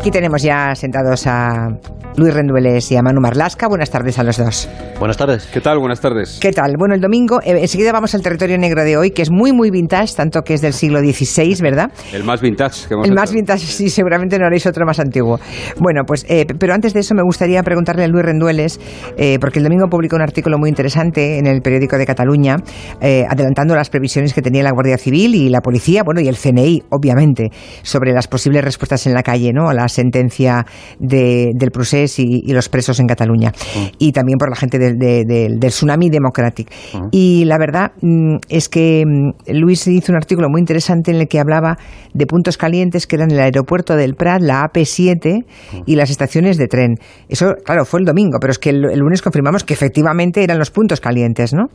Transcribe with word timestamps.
Aquí 0.00 0.10
tenemos 0.10 0.40
ya 0.40 0.74
sentados 0.74 1.26
a 1.26 1.76
Luis 2.20 2.34
Rendueles 2.34 2.92
y 2.92 2.96
a 2.96 3.02
Manu 3.02 3.22
Marlasca. 3.22 3.66
Buenas 3.66 3.88
tardes 3.90 4.18
a 4.18 4.22
los 4.24 4.36
dos. 4.36 4.68
Buenas 4.98 5.16
tardes. 5.16 5.46
¿Qué 5.50 5.62
tal? 5.62 5.78
Buenas 5.78 6.02
tardes. 6.02 6.38
¿Qué 6.38 6.52
tal? 6.52 6.74
Bueno, 6.78 6.94
el 6.94 7.00
domingo, 7.00 7.40
eh, 7.42 7.56
enseguida 7.62 7.92
vamos 7.92 8.14
al 8.14 8.20
territorio 8.20 8.58
negro 8.58 8.84
de 8.84 8.98
hoy, 8.98 9.10
que 9.12 9.22
es 9.22 9.30
muy, 9.30 9.52
muy 9.54 9.70
vintage, 9.70 10.14
tanto 10.14 10.42
que 10.42 10.52
es 10.52 10.60
del 10.60 10.74
siglo 10.74 11.00
XVI, 11.00 11.56
¿verdad? 11.62 11.90
El 12.12 12.24
más 12.24 12.42
vintage 12.42 12.86
que 12.88 12.92
hemos 12.92 13.06
El 13.06 13.12
hecho. 13.14 13.20
más 13.22 13.32
vintage, 13.32 13.64
sí, 13.64 13.88
seguramente 13.88 14.38
no 14.38 14.44
haréis 14.44 14.66
otro 14.66 14.84
más 14.84 15.00
antiguo. 15.00 15.40
Bueno, 15.78 16.02
pues, 16.06 16.26
eh, 16.28 16.44
pero 16.58 16.74
antes 16.74 16.92
de 16.92 17.00
eso 17.00 17.14
me 17.14 17.22
gustaría 17.22 17.62
preguntarle 17.62 18.04
a 18.04 18.08
Luis 18.08 18.22
Rendueles, 18.26 18.78
eh, 19.16 19.38
porque 19.40 19.58
el 19.58 19.64
domingo 19.64 19.86
publicó 19.88 20.16
un 20.16 20.22
artículo 20.22 20.58
muy 20.58 20.68
interesante 20.68 21.38
en 21.38 21.46
el 21.46 21.62
periódico 21.62 21.96
de 21.96 22.04
Cataluña, 22.04 22.56
eh, 23.00 23.24
adelantando 23.30 23.74
las 23.74 23.88
previsiones 23.88 24.34
que 24.34 24.42
tenía 24.42 24.62
la 24.62 24.72
Guardia 24.72 24.98
Civil 24.98 25.34
y 25.34 25.48
la 25.48 25.62
policía, 25.62 26.02
bueno, 26.04 26.20
y 26.20 26.28
el 26.28 26.36
CNI, 26.36 26.82
obviamente, 26.90 27.48
sobre 27.82 28.12
las 28.12 28.28
posibles 28.28 28.62
respuestas 28.62 29.06
en 29.06 29.14
la 29.14 29.22
calle, 29.22 29.52
¿no? 29.54 29.70
A 29.70 29.72
la 29.72 29.88
sentencia 29.88 30.66
de- 30.98 31.52
del 31.54 31.70
y, 32.18 32.42
y 32.44 32.52
los 32.52 32.68
presos 32.68 32.98
en 33.00 33.06
Cataluña. 33.06 33.52
Y 33.98 34.12
también 34.12 34.38
por 34.38 34.50
la 34.50 34.56
gente 34.56 34.78
del- 34.78 34.98
de- 34.98 35.24
del- 35.24 35.58
del 35.60 35.70
tsunami 35.70 36.10
democratic. 36.10 36.70
Y 37.10 37.44
la 37.44 37.58
verdad 37.58 37.92
mm, 38.00 38.36
es 38.48 38.68
que 38.68 39.04
mm, 39.06 39.52
Luis 39.52 39.86
hizo 39.86 40.12
un 40.12 40.16
artículo 40.16 40.48
muy 40.48 40.60
interesante 40.60 41.10
en 41.10 41.18
el 41.18 41.28
que 41.28 41.38
hablaba 41.40 41.76
de 42.14 42.26
puntos 42.26 42.56
calientes 42.56 43.06
que 43.06 43.16
eran 43.16 43.30
el 43.30 43.38
aeropuerto 43.40 43.94
del 43.96 44.14
Prat, 44.14 44.40
la 44.42 44.62
AP7 44.64 45.44
y 45.86 45.96
las 45.96 46.10
estaciones 46.10 46.56
de 46.56 46.66
tren. 46.66 46.94
Eso, 47.28 47.54
claro, 47.64 47.84
fue 47.84 48.00
el 48.00 48.06
domingo, 48.06 48.38
pero 48.40 48.50
es 48.50 48.58
que 48.58 48.70
el, 48.70 48.84
el 48.90 48.98
lunes 48.98 49.22
confirmamos 49.22 49.64
que 49.64 49.74
efectivamente 49.74 50.42
eran 50.42 50.58
los 50.58 50.70
puntos 50.70 51.00
calientes, 51.00 51.52
¿no? 51.54 51.66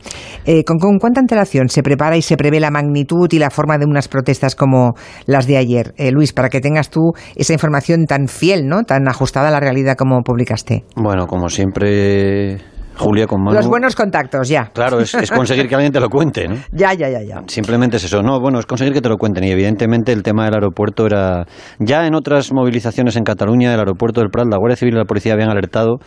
Eh, 0.44 0.64
¿con, 0.64 0.78
con 0.78 0.98
cuánta 0.98 1.20
antelación 1.20 1.68
se 1.68 1.82
prepara 1.82 2.16
y 2.16 2.22
se 2.22 2.36
prevé 2.36 2.60
la 2.60 2.70
magnitud 2.70 3.28
y 3.32 3.38
la 3.38 3.50
forma 3.50 3.78
de 3.78 3.86
unas 3.86 4.08
protestas 4.08 4.54
como 4.54 4.94
las 5.26 5.46
de 5.46 5.56
ayer? 5.56 5.94
Eh, 5.96 6.10
Luis, 6.10 6.32
para 6.32 6.48
que 6.48 6.60
tengas 6.60 6.90
tú 6.90 7.12
esa 7.34 7.52
información 7.52 8.04
tan 8.06 8.28
fiel, 8.28 8.66
¿no? 8.66 8.82
Tan 8.84 9.08
ajustada 9.08 9.48
a 9.48 9.50
la 9.50 9.60
realidad 9.60 9.96
como 9.96 10.22
publicaste. 10.26 10.84
Bueno, 10.96 11.26
como 11.26 11.48
siempre, 11.48 12.58
Julia 12.96 13.26
con 13.26 13.42
Manu. 13.42 13.56
Los 13.56 13.68
buenos 13.68 13.94
contactos, 13.94 14.48
ya. 14.48 14.70
Claro, 14.72 15.00
es, 15.00 15.14
es 15.14 15.30
conseguir 15.30 15.68
que 15.68 15.74
alguien 15.74 15.92
te 15.92 16.00
lo 16.00 16.08
cuente, 16.08 16.48
¿no? 16.48 16.56
Ya, 16.72 16.92
ya, 16.94 17.08
ya, 17.08 17.22
ya. 17.22 17.42
Simplemente 17.46 17.98
es 17.98 18.04
eso. 18.04 18.22
No, 18.22 18.40
bueno, 18.40 18.58
es 18.58 18.66
conseguir 18.66 18.92
que 18.92 19.00
te 19.00 19.08
lo 19.08 19.16
cuenten. 19.16 19.44
Y 19.44 19.50
evidentemente 19.50 20.12
el 20.12 20.22
tema 20.22 20.44
del 20.44 20.54
aeropuerto 20.54 21.06
era. 21.06 21.46
Ya 21.78 22.06
en 22.06 22.14
otras 22.14 22.52
movilizaciones 22.52 23.16
en 23.16 23.24
Cataluña, 23.24 23.72
el 23.72 23.78
aeropuerto 23.78 24.20
del 24.20 24.30
Prat, 24.30 24.46
la 24.50 24.58
Guardia 24.58 24.76
Civil 24.76 24.94
y 24.94 24.98
la 24.98 25.04
policía 25.04 25.34
habían 25.34 25.50
alertado 25.50 25.98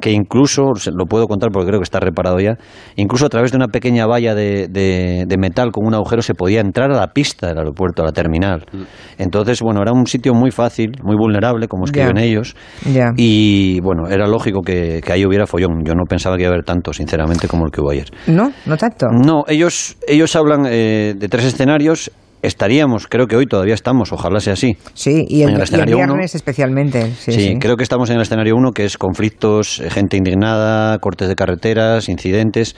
que 0.00 0.10
incluso, 0.12 0.62
lo 0.94 1.06
puedo 1.06 1.26
contar 1.26 1.50
porque 1.50 1.68
creo 1.68 1.80
que 1.80 1.84
está 1.84 2.00
reparado 2.00 2.38
ya, 2.38 2.54
incluso 2.96 3.26
a 3.26 3.28
través 3.28 3.50
de 3.50 3.56
una 3.56 3.66
pequeña 3.68 4.06
valla 4.06 4.34
de, 4.34 4.68
de- 4.68 5.24
de 5.26 5.36
metal 5.38 5.72
con 5.72 5.86
un 5.86 5.94
agujero 5.94 6.22
se 6.22 6.34
podía 6.34 6.60
entrar 6.60 6.90
a 6.92 6.96
la 6.96 7.08
pista 7.08 7.48
del 7.48 7.58
aeropuerto, 7.58 8.02
a 8.02 8.06
la 8.06 8.12
terminal. 8.12 8.64
Entonces, 9.18 9.60
bueno, 9.60 9.82
era 9.82 9.92
un 9.92 10.06
sitio 10.06 10.34
muy 10.34 10.50
fácil, 10.50 10.92
muy 11.02 11.16
vulnerable, 11.16 11.66
como 11.68 11.84
escriben 11.84 12.16
Ya. 12.16 12.22
ellos. 12.22 12.54
Ya. 12.86 13.10
Y 13.16 13.80
bueno, 13.80 14.08
era 14.08 14.26
lógico 14.26 14.60
que, 14.62 15.00
que 15.04 15.12
ahí 15.12 15.26
hubiera 15.26 15.46
follón. 15.46 15.84
Yo 15.84 15.94
no 15.94 16.04
pensaba 16.08 16.36
que 16.36 16.42
iba 16.42 16.50
a 16.50 16.54
haber 16.54 16.64
tanto, 16.64 16.92
sinceramente, 16.92 17.48
como 17.48 17.64
el 17.66 17.72
que 17.72 17.80
hubo 17.80 17.90
ayer. 17.90 18.08
¿No? 18.26 18.52
¿No 18.66 18.76
tanto? 18.76 19.06
No, 19.10 19.44
ellos, 19.48 19.96
ellos 20.06 20.34
hablan 20.36 20.66
eh, 20.66 21.14
de 21.16 21.28
tres 21.28 21.44
escenarios. 21.44 22.10
Estaríamos, 22.42 23.06
creo 23.08 23.26
que 23.26 23.36
hoy 23.36 23.46
todavía 23.46 23.74
estamos, 23.74 24.12
ojalá 24.12 24.40
sea 24.40 24.52
así. 24.52 24.76
Sí, 24.94 25.24
y 25.28 25.42
el, 25.42 25.48
En 25.50 25.54
el 25.54 25.54
y 25.54 25.56
el 25.56 25.62
escenario 25.62 25.96
uno. 25.96 26.06
viernes 26.06 26.34
especialmente. 26.34 27.10
Sí, 27.18 27.32
Sí, 27.32 27.40
sí. 27.40 27.58
creo 27.58 27.76
que 27.76 27.82
estamos 27.82 28.10
en 28.10 28.16
el 28.16 28.22
escenario 28.22 28.54
uno, 28.56 28.72
que 28.72 28.84
es 28.84 28.96
conflictos, 28.96 29.80
eh, 29.80 29.90
gente 29.90 30.16
indignada, 30.16 30.98
cortes 30.98 31.28
de 31.28 31.34
carreteras, 31.34 32.08
incidentes. 32.08 32.76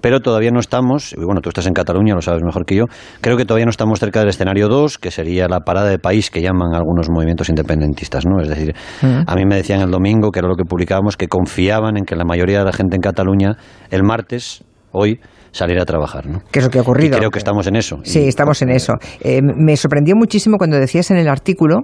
Pero 0.00 0.20
todavía 0.20 0.52
no 0.52 0.60
estamos, 0.60 1.12
y 1.14 1.24
bueno, 1.24 1.40
tú 1.40 1.48
estás 1.48 1.66
en 1.66 1.72
Cataluña, 1.72 2.14
lo 2.14 2.22
sabes 2.22 2.42
mejor 2.44 2.64
que 2.64 2.76
yo, 2.76 2.84
creo 3.20 3.36
que 3.36 3.44
todavía 3.44 3.64
no 3.64 3.70
estamos 3.70 3.98
cerca 3.98 4.20
del 4.20 4.28
escenario 4.28 4.68
2, 4.68 4.96
que 4.96 5.10
sería 5.10 5.48
la 5.48 5.58
parada 5.60 5.88
de 5.88 5.98
país 5.98 6.30
que 6.30 6.40
llaman 6.40 6.72
algunos 6.72 7.08
movimientos 7.10 7.48
independentistas, 7.48 8.24
¿no? 8.24 8.40
Es 8.40 8.48
decir, 8.48 8.76
Mm. 9.02 9.22
a 9.26 9.34
mí 9.34 9.44
me 9.44 9.56
decían 9.56 9.80
el 9.80 9.90
domingo, 9.90 10.30
que 10.30 10.38
era 10.38 10.46
lo 10.46 10.54
que 10.54 10.62
publicábamos, 10.62 11.16
que 11.16 11.26
confiaban 11.26 11.96
en 11.96 12.04
que 12.04 12.14
la 12.14 12.24
mayoría 12.24 12.60
de 12.60 12.66
la 12.66 12.72
gente 12.72 12.94
en 12.94 13.00
Cataluña, 13.00 13.56
el 13.90 14.04
martes, 14.04 14.62
hoy, 14.92 15.18
saliera 15.52 15.82
a 15.82 15.86
trabajar, 15.86 16.26
¿no? 16.26 16.42
que 16.50 16.58
es 16.60 16.64
lo 16.64 16.70
que 16.70 16.78
ha 16.78 16.82
ocurrido. 16.82 17.16
Y 17.16 17.18
creo 17.18 17.30
que 17.30 17.38
estamos 17.38 17.66
en 17.66 17.76
eso. 17.76 17.98
Sí, 18.04 18.20
Y- 18.24 18.28
estamos 18.28 18.60
en 18.62 18.70
eso. 18.70 18.94
Eh, 19.20 19.40
me 19.42 19.76
sorprendió 19.76 20.14
muchísimo 20.16 20.56
cuando 20.58 20.78
decías 20.78 21.10
en 21.10 21.16
el 21.18 21.28
artículo 21.28 21.80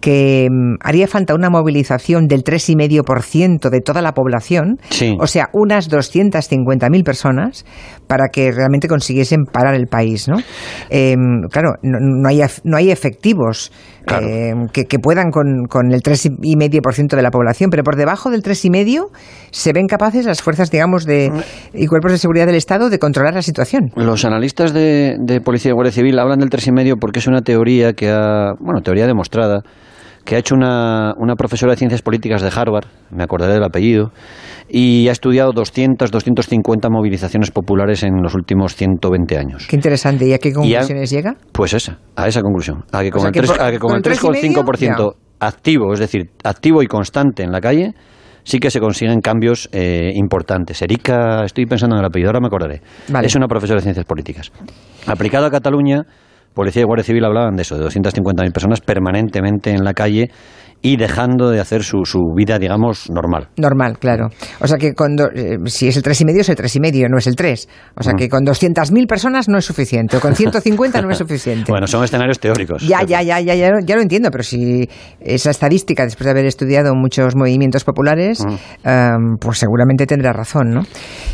que 0.00 0.48
mm, 0.50 0.76
haría 0.82 1.06
falta 1.08 1.34
una 1.34 1.50
movilización 1.50 2.26
del 2.26 2.42
3,5% 2.44 3.70
de 3.70 3.80
toda 3.80 4.02
la 4.02 4.12
población, 4.12 4.78
Sí. 4.90 5.16
o 5.20 5.26
sea, 5.26 5.48
unas 5.52 5.88
250.000 5.90 7.04
personas, 7.04 7.64
para 8.06 8.28
que 8.28 8.50
realmente 8.52 8.88
consiguiesen 8.88 9.44
parar 9.44 9.74
el 9.74 9.86
país, 9.86 10.28
¿no? 10.28 10.36
Eh, 10.90 11.14
claro, 11.50 11.72
no, 11.82 11.98
no 12.00 12.28
hay, 12.28 12.40
no 12.64 12.76
hay 12.76 12.90
efectivos 12.90 13.70
Claro. 14.06 14.26
eh, 14.26 14.52
que, 14.72 14.86
que 14.86 14.98
puedan 14.98 15.30
con, 15.30 15.66
con 15.68 15.92
el 15.92 16.02
3,5% 16.02 17.14
de 17.16 17.22
la 17.22 17.30
población, 17.30 17.68
pero 17.68 17.82
por 17.82 17.96
debajo 17.96 18.30
del 18.30 18.42
3,5% 18.42 19.08
se 19.50 19.72
ven 19.74 19.86
capaces 19.86 20.24
las 20.24 20.40
fuerzas, 20.40 20.70
digamos, 20.70 21.04
de, 21.04 21.30
y 21.74 21.86
cuerpos 21.86 22.12
de 22.12 22.18
seguridad 22.18 22.46
del 22.46 22.54
Estado 22.54 22.88
de 22.88 22.98
controlar 22.98 23.17
la 23.34 23.42
situación. 23.42 23.90
Los 23.96 24.24
analistas 24.24 24.72
de, 24.72 25.16
de 25.18 25.40
Policía 25.40 25.70
y 25.70 25.74
Guardia 25.74 25.92
Civil 25.92 26.18
hablan 26.18 26.38
del 26.38 26.50
tres 26.50 26.66
y 26.66 26.72
medio 26.72 26.96
porque 26.96 27.18
es 27.18 27.26
una 27.26 27.40
teoría 27.42 27.92
que 27.92 28.10
ha, 28.10 28.52
bueno, 28.60 28.80
teoría 28.82 29.06
demostrada, 29.06 29.62
que 30.24 30.36
ha 30.36 30.38
hecho 30.38 30.54
una, 30.54 31.14
una 31.16 31.36
profesora 31.36 31.72
de 31.72 31.78
ciencias 31.78 32.02
políticas 32.02 32.42
de 32.42 32.50
Harvard, 32.54 32.86
me 33.10 33.22
acordaré 33.24 33.54
del 33.54 33.64
apellido, 33.64 34.12
y 34.68 35.08
ha 35.08 35.12
estudiado 35.12 35.52
200, 35.52 36.10
250 36.10 36.90
movilizaciones 36.90 37.50
populares 37.50 38.02
en 38.02 38.20
los 38.22 38.34
últimos 38.34 38.74
120 38.76 39.38
años. 39.38 39.66
Qué 39.68 39.76
interesante. 39.76 40.26
¿Y 40.26 40.34
a 40.34 40.38
qué 40.38 40.48
Y 40.50 40.52
a- 40.52 40.54
conclusiones 40.80 41.10
llega? 41.10 41.36
Pues 41.52 41.72
esa, 41.72 41.98
a 42.16 42.28
esa 42.28 42.42
conclusión. 42.42 42.84
A 42.92 43.02
que 43.02 43.10
con 43.10 43.20
O 43.20 43.22
sea 43.22 43.28
el 43.28 43.32
que 43.32 43.40
3, 43.40 43.50
por- 43.52 43.62
a 43.62 43.70
que 43.70 43.78
con 43.78 43.90
con 43.90 43.96
el 44.04 44.06
el 44.06 44.18
3,5% 44.18 45.14
activo, 45.40 45.92
es 45.94 46.00
decir, 46.00 46.30
activo 46.44 46.82
y 46.82 46.86
constante 46.86 47.42
en 47.42 47.50
la 47.52 47.60
calle, 47.62 47.94
sí 48.48 48.60
que 48.60 48.70
se 48.70 48.80
consiguen 48.80 49.20
cambios 49.20 49.68
eh, 49.72 50.10
importantes. 50.14 50.80
Erika, 50.80 51.44
estoy 51.44 51.66
pensando 51.66 51.96
en 51.96 52.00
el 52.00 52.06
apellido, 52.06 52.30
ahora 52.30 52.40
me 52.40 52.46
acordaré. 52.46 52.80
Vale. 53.08 53.26
Es 53.26 53.36
una 53.36 53.46
profesora 53.46 53.76
de 53.76 53.82
ciencias 53.82 54.06
políticas. 54.06 54.50
Aplicado 55.06 55.44
a 55.44 55.50
Cataluña, 55.50 56.04
Policía 56.54 56.80
y 56.80 56.84
Guardia 56.86 57.04
Civil 57.04 57.26
hablaban 57.26 57.56
de 57.56 57.62
eso, 57.62 57.76
de 57.76 57.84
250.000 57.84 58.50
personas 58.50 58.80
permanentemente 58.80 59.70
en 59.70 59.84
la 59.84 59.92
calle 59.92 60.30
y 60.80 60.96
dejando 60.96 61.50
de 61.50 61.60
hacer 61.60 61.82
su, 61.82 62.04
su 62.04 62.20
vida, 62.36 62.58
digamos, 62.58 63.10
normal. 63.10 63.48
Normal, 63.56 63.98
claro. 63.98 64.28
O 64.60 64.66
sea 64.68 64.78
que 64.78 64.94
cuando, 64.94 65.28
eh, 65.34 65.58
si 65.66 65.88
es 65.88 65.96
el 65.96 66.02
3,5 66.02 66.38
es 66.40 66.48
el 66.48 66.56
3,5, 66.56 67.08
no 67.10 67.18
es 67.18 67.26
el 67.26 67.34
3. 67.36 67.68
O 67.96 68.00
Mm. 68.00 68.02
sea 68.04 68.14
que 68.14 68.28
con 68.28 68.44
200.000 68.44 69.06
personas 69.06 69.48
no 69.48 69.58
es 69.58 69.64
suficiente, 69.64 70.16
o 70.16 70.20
con 70.20 70.34
150 70.36 71.02
no 71.02 71.10
es 71.10 71.18
suficiente. 71.18 71.70
Bueno, 71.72 71.86
son 71.86 72.04
escenarios 72.04 72.38
teóricos. 72.38 72.86
Ya, 72.86 73.02
ya, 73.02 73.22
ya, 73.22 73.40
ya, 73.40 73.54
ya, 73.54 73.70
lo- 73.70 73.80
ya 73.84 73.96
lo 73.96 74.02
entiendo, 74.02 74.30
pero 74.30 74.44
si 74.44 74.88
esa 75.20 75.50
estadística, 75.50 76.04
después 76.04 76.24
de 76.26 76.30
haber 76.30 76.46
estudiado 76.46 76.94
muchos 76.94 77.34
movimientos 77.34 77.82
populares, 77.84 78.44
Mm. 78.44 78.88
em, 78.88 79.36
pues 79.40 79.58
seguramente 79.58 80.06
tendrá 80.06 80.32
razón, 80.32 80.70
¿no? 80.70 80.82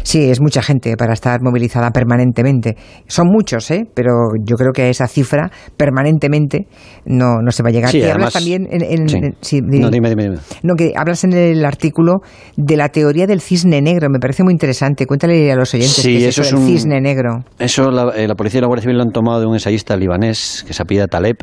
Sí, 0.02 0.30
es 0.30 0.40
mucha 0.40 0.62
gente 0.62 0.96
para 0.96 1.12
estar 1.12 1.40
movilizada 1.42 1.90
permanentemente. 1.90 2.76
Son 3.08 3.26
muchos, 3.28 3.70
¿eh? 3.70 3.84
Pero 3.94 4.12
yo 4.42 4.56
creo 4.56 4.72
que 4.72 4.82
a 4.82 4.88
esa 4.88 5.06
cifra, 5.06 5.50
permanentemente, 5.76 6.66
no, 7.06 7.40
no 7.42 7.50
se 7.50 7.62
va 7.62 7.68
a 7.68 7.72
llegar. 7.72 7.90
Sí, 7.90 7.98
y 7.98 8.04
hablas 8.04 8.32
también 8.32 8.66
en... 8.70 8.82
en- 8.82 9.08
Sí. 9.08 9.16
en- 9.18 9.33
sí, 9.40 9.60
No, 9.62 9.90
dime, 9.90 10.08
dime, 10.10 10.24
dime. 10.24 10.36
no, 10.62 10.74
que 10.74 10.92
hablas 10.96 11.24
en 11.24 11.32
el 11.32 11.64
artículo 11.64 12.20
de 12.56 12.76
la 12.76 12.88
teoría 12.88 13.26
del 13.26 13.40
cisne 13.40 13.80
negro. 13.82 14.08
Me 14.10 14.18
parece 14.18 14.42
muy 14.44 14.52
interesante. 14.52 15.06
Cuéntale 15.06 15.50
a 15.52 15.56
los 15.56 15.72
oyentes 15.74 15.96
Sí, 15.96 16.18
qué 16.18 16.28
es 16.28 16.38
eso 16.38 16.42
eso, 16.42 16.56
es 16.56 16.60
un- 16.60 16.66
cisne 16.66 17.00
negro. 17.00 17.44
Eso 17.58 17.90
la, 17.90 18.10
eh, 18.16 18.26
la 18.28 18.34
policía 18.34 18.58
y 18.58 18.60
la 18.62 18.66
Guardia 18.68 18.82
Civil 18.82 18.96
lo 18.98 19.02
han 19.04 19.10
tomado 19.12 19.40
de 19.40 19.46
un 19.46 19.54
ensayista 19.54 19.96
libanés 19.96 20.64
que 20.66 20.72
se 20.74 20.82
apellida 20.82 21.06
Taleb, 21.06 21.36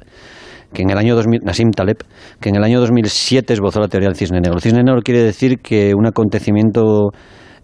que 0.73 0.83
en 0.83 0.89
el 0.89 0.97
año 0.97 1.15
2000, 1.15 1.41
Nassim 1.43 1.71
Taleb, 1.71 1.97
que 2.39 2.49
en 2.49 2.55
el 2.55 2.63
año 2.63 2.79
2007 2.79 3.53
esbozó 3.53 3.79
la 3.81 3.87
teoría 3.87 4.07
del 4.09 4.15
cisne 4.15 4.39
negro. 4.39 4.55
El 4.55 4.61
cisne 4.61 4.83
negro 4.83 5.01
quiere 5.01 5.21
decir 5.23 5.59
que 5.59 5.93
un 5.95 6.05
acontecimiento 6.07 7.09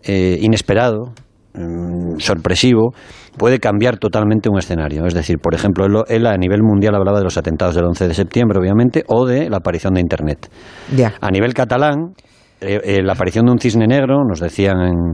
eh, 0.03 0.37
inesperado, 0.41 1.13
mm, 1.57 2.19
sorpresivo, 2.19 2.91
puede 3.37 3.59
cambiar 3.59 3.97
totalmente 3.97 4.49
un 4.49 4.57
escenario. 4.57 5.05
Es 5.05 5.13
decir, 5.13 5.37
por 5.39 5.53
ejemplo, 5.53 5.85
él, 5.85 5.95
él 6.07 6.27
a 6.27 6.37
nivel 6.37 6.61
mundial 6.63 6.95
hablaba 6.95 7.17
de 7.17 7.23
los 7.23 7.37
atentados 7.37 7.75
del 7.75 7.85
11 7.85 8.07
de 8.07 8.13
septiembre, 8.13 8.59
obviamente, 8.59 9.03
o 9.07 9.25
de 9.25 9.49
la 9.49 9.57
aparición 9.57 9.93
de 9.93 10.01
Internet. 10.01 10.49
A 11.19 11.29
nivel 11.31 11.53
catalán, 11.53 12.13
eh, 12.61 12.79
eh, 12.83 13.01
la 13.03 13.13
aparición 13.13 13.45
de 13.45 13.51
un 13.51 13.59
cisne 13.59 13.87
negro, 13.87 14.23
nos 14.23 14.39
decían 14.39 14.81
en, 14.81 15.13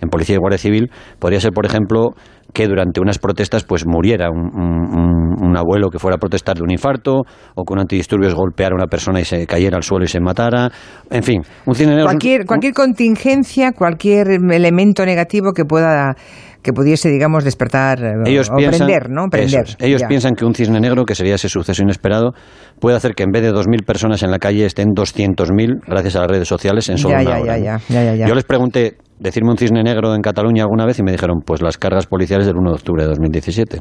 en 0.00 0.08
Policía 0.08 0.34
y 0.34 0.38
Guardia 0.38 0.58
Civil, 0.58 0.90
podría 1.18 1.40
ser, 1.40 1.52
por 1.52 1.64
ejemplo, 1.64 2.10
que 2.52 2.66
durante 2.68 3.00
unas 3.00 3.18
protestas 3.18 3.64
pues 3.64 3.86
muriera 3.86 4.30
un, 4.30 4.50
un- 4.54 4.98
un- 4.98 5.22
un 5.48 5.56
abuelo 5.56 5.88
que 5.90 5.98
fuera 5.98 6.16
a 6.16 6.18
protestar 6.18 6.56
de 6.56 6.62
un 6.62 6.70
infarto, 6.70 7.22
o 7.54 7.64
que 7.64 7.72
un 7.72 7.78
antidisturbios 7.80 8.34
golpeara 8.34 8.72
a 8.74 8.76
una 8.76 8.86
persona 8.86 9.20
y 9.20 9.24
se 9.24 9.46
cayera 9.46 9.76
al 9.76 9.82
suelo 9.82 10.04
y 10.04 10.08
se 10.08 10.20
matara. 10.20 10.70
En 11.10 11.22
fin, 11.22 11.42
un 11.66 11.74
cisne 11.74 11.94
negro... 11.94 12.08
es 12.08 12.12
un- 12.14 12.18
Cualquier, 12.18 12.46
cualquier 12.46 12.72
contingencia, 12.74 13.72
cualquier 13.72 14.26
elemento 14.50 15.04
negativo 15.06 15.52
que 15.52 15.64
pueda 15.64 16.14
que 16.62 16.72
pudiese, 16.72 17.08
digamos, 17.10 17.42
despertar 17.42 17.98
eh, 18.04 18.12
ellos 18.24 18.48
o 18.48 18.54
piensan, 18.54 18.86
prender, 18.86 19.10
¿no? 19.10 19.26
Prender. 19.28 19.64
ellos 19.80 20.00
ya. 20.00 20.06
piensan 20.06 20.34
que 20.36 20.44
un 20.44 20.54
cisne 20.54 20.78
negro, 20.80 21.04
que 21.04 21.16
sería 21.16 21.34
ese 21.34 21.48
suceso 21.48 21.82
inesperado, 21.82 22.34
puede 22.78 22.96
hacer 22.96 23.14
que 23.16 23.24
en 23.24 23.32
vez 23.32 23.42
de 23.42 23.50
2.000 23.52 23.84
personas 23.84 24.22
en 24.22 24.30
la 24.30 24.38
calle 24.38 24.64
estén 24.64 24.90
200.000 24.94 25.80
gracias 25.88 26.14
a 26.14 26.20
las 26.20 26.28
redes 26.30 26.46
sociales 26.46 26.88
en 26.88 26.98
solo 26.98 27.16
Ya, 27.16 27.22
una 27.22 27.36
ya, 27.38 27.42
hora. 27.42 27.58
ya. 27.58 28.26
Yo 28.28 28.34
les 28.36 28.44
pregunté, 28.44 28.96
decirme 29.22 29.50
un 29.50 29.56
cisne 29.56 29.82
negro 29.82 30.14
en 30.14 30.22
Cataluña 30.22 30.64
alguna 30.64 30.84
vez 30.84 30.98
y 30.98 31.02
me 31.02 31.12
dijeron, 31.12 31.40
pues 31.44 31.62
las 31.62 31.78
cargas 31.78 32.06
policiales 32.06 32.46
del 32.46 32.56
1 32.56 32.70
de 32.70 32.74
octubre 32.74 33.02
de 33.04 33.08
2017. 33.08 33.80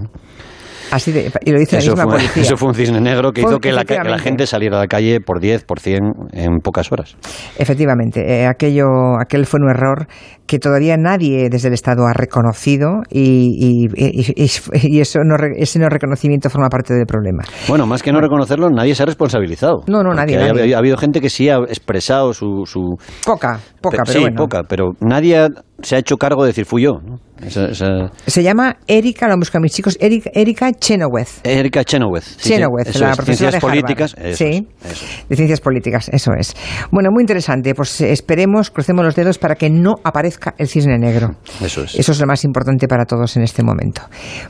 Así 0.92 1.12
de, 1.12 1.32
y 1.46 1.52
lo 1.52 1.60
dice 1.60 1.78
eso 1.78 1.96
la 1.96 2.04
misma 2.04 2.12
fue, 2.12 2.20
policía. 2.20 2.44
Eso 2.44 2.58
fue 2.58 2.70
un 2.70 2.76
cisne 2.76 3.02
negro 3.02 3.32
que 3.32 3.42
Fue- 3.42 3.52
hizo 3.52 3.60
que 3.60 3.72
la, 3.72 3.84
que 3.86 3.94
la 3.94 4.02
efectivamente. 4.02 4.24
gente 4.24 4.48
saliera 4.48 4.78
a 4.78 4.82
la 4.82 4.88
calle 4.88 5.20
por 5.22 5.40
10, 5.40 5.64
por 5.66 5.80
100 5.80 6.00
en 6.34 6.60
pocas 6.60 6.92
horas. 6.92 7.16
Efectivamente, 7.58 8.22
eh, 8.26 8.48
aquello, 8.48 8.86
aquel 9.22 9.46
fue 9.46 9.60
un 9.62 9.70
error 9.70 10.08
que 10.48 10.60
todavía 10.60 10.98
nadie 10.98 11.48
desde 11.50 11.70
el 11.70 11.74
Estado 11.74 12.06
ha 12.08 12.14
reconocido 12.14 13.02
y, 13.10 13.88
y- 13.88 13.88
y- 13.96 14.34
y- 14.44 14.98
y 14.98 15.00
eso 15.00 15.20
no, 15.24 15.36
ese 15.58 15.80
no 15.80 15.88
reconocimiento 15.90 16.50
forma 16.50 16.68
parte 16.70 16.94
del 16.94 17.06
problema. 17.06 17.44
Bueno, 17.68 17.86
más 17.86 18.04
que 18.04 18.12
no 18.12 18.20
reconocerlo, 18.20 18.70
nadie 18.70 18.96
se 18.96 19.04
ha 19.04 19.06
responsabilizado. 19.06 19.84
No, 19.88 20.04
no, 20.04 20.14
nadie, 20.14 20.38
Ha, 20.38 20.78
habido 20.78 20.98
gente 20.98 21.22
que 21.22 21.30
sí 21.30 21.48
ha 21.50 21.58
expresado 21.60 22.34
su... 22.34 22.64
su 22.66 22.96
Poca, 23.26 23.60
poca, 23.82 23.98
Pe- 23.98 24.04
pero 24.06 24.14
sí, 24.14 24.20
bueno. 24.20 24.36
poca, 24.38 24.64
pero 24.68 24.92
nadie 25.00 25.38
ha- 25.38 25.48
se 25.84 25.96
ha 25.96 26.00
hecho 26.00 26.18
cargo 26.18 26.44
de 26.44 26.48
decir 26.50 26.66
fui 26.66 26.84
yo. 26.84 27.00
¿no? 27.04 27.20
Esa- 27.46 27.70
esa- 27.70 28.12
Se 28.28 28.44
llama 28.44 28.78
Erika, 28.88 29.28
lo 29.28 29.36
buscan 29.38 29.62
mis 29.62 29.74
chicos, 29.74 29.98
Erika, 30.00 30.30
Erika 30.34 30.72
Chenoweth. 30.74 31.44
Erika 31.44 31.84
Chenoweth. 31.84 32.24
sí, 32.24 32.50
Chenoweth, 32.50 32.96
la 32.96 33.12
es, 33.12 33.16
profesora 33.18 33.26
Ciencias 33.26 33.54
de 33.54 33.60
políticas. 33.60 34.16
eso 34.18 34.38
sí, 34.38 34.68
es, 34.84 34.92
eso 34.92 35.06
es. 35.06 35.30
de 35.30 35.36
ciencias 35.36 35.62
políticas, 35.62 36.10
eso 36.14 36.32
es. 36.38 36.56
Bueno, 36.92 37.10
muy 37.12 37.24
interesante. 37.24 37.74
Pues 37.74 38.00
esperemos, 38.02 38.70
crucemos 38.70 39.04
los 39.04 39.16
dedos 39.16 39.38
para 39.40 39.56
que 39.56 39.70
no 39.70 39.96
aparezca 40.04 40.54
el 40.58 40.68
cisne 40.68 40.98
negro. 41.00 41.36
Eso 41.62 41.84
es. 41.84 41.96
Eso 41.96 42.12
es 42.12 42.20
lo 42.20 42.28
más 42.28 42.44
importante 42.44 42.88
para 42.88 43.06
todos 43.06 43.36
en 43.38 43.44
este 43.44 43.64
momento. 43.64 44.02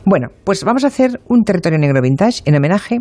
Bueno, 0.06 0.28
pues 0.44 0.64
vamos 0.64 0.84
a 0.84 0.88
hacer 0.88 1.20
un 1.30 1.44
territorio 1.44 1.80
negro 1.80 2.02
vintage 2.02 2.42
en 2.46 2.56
homenaje 2.56 2.98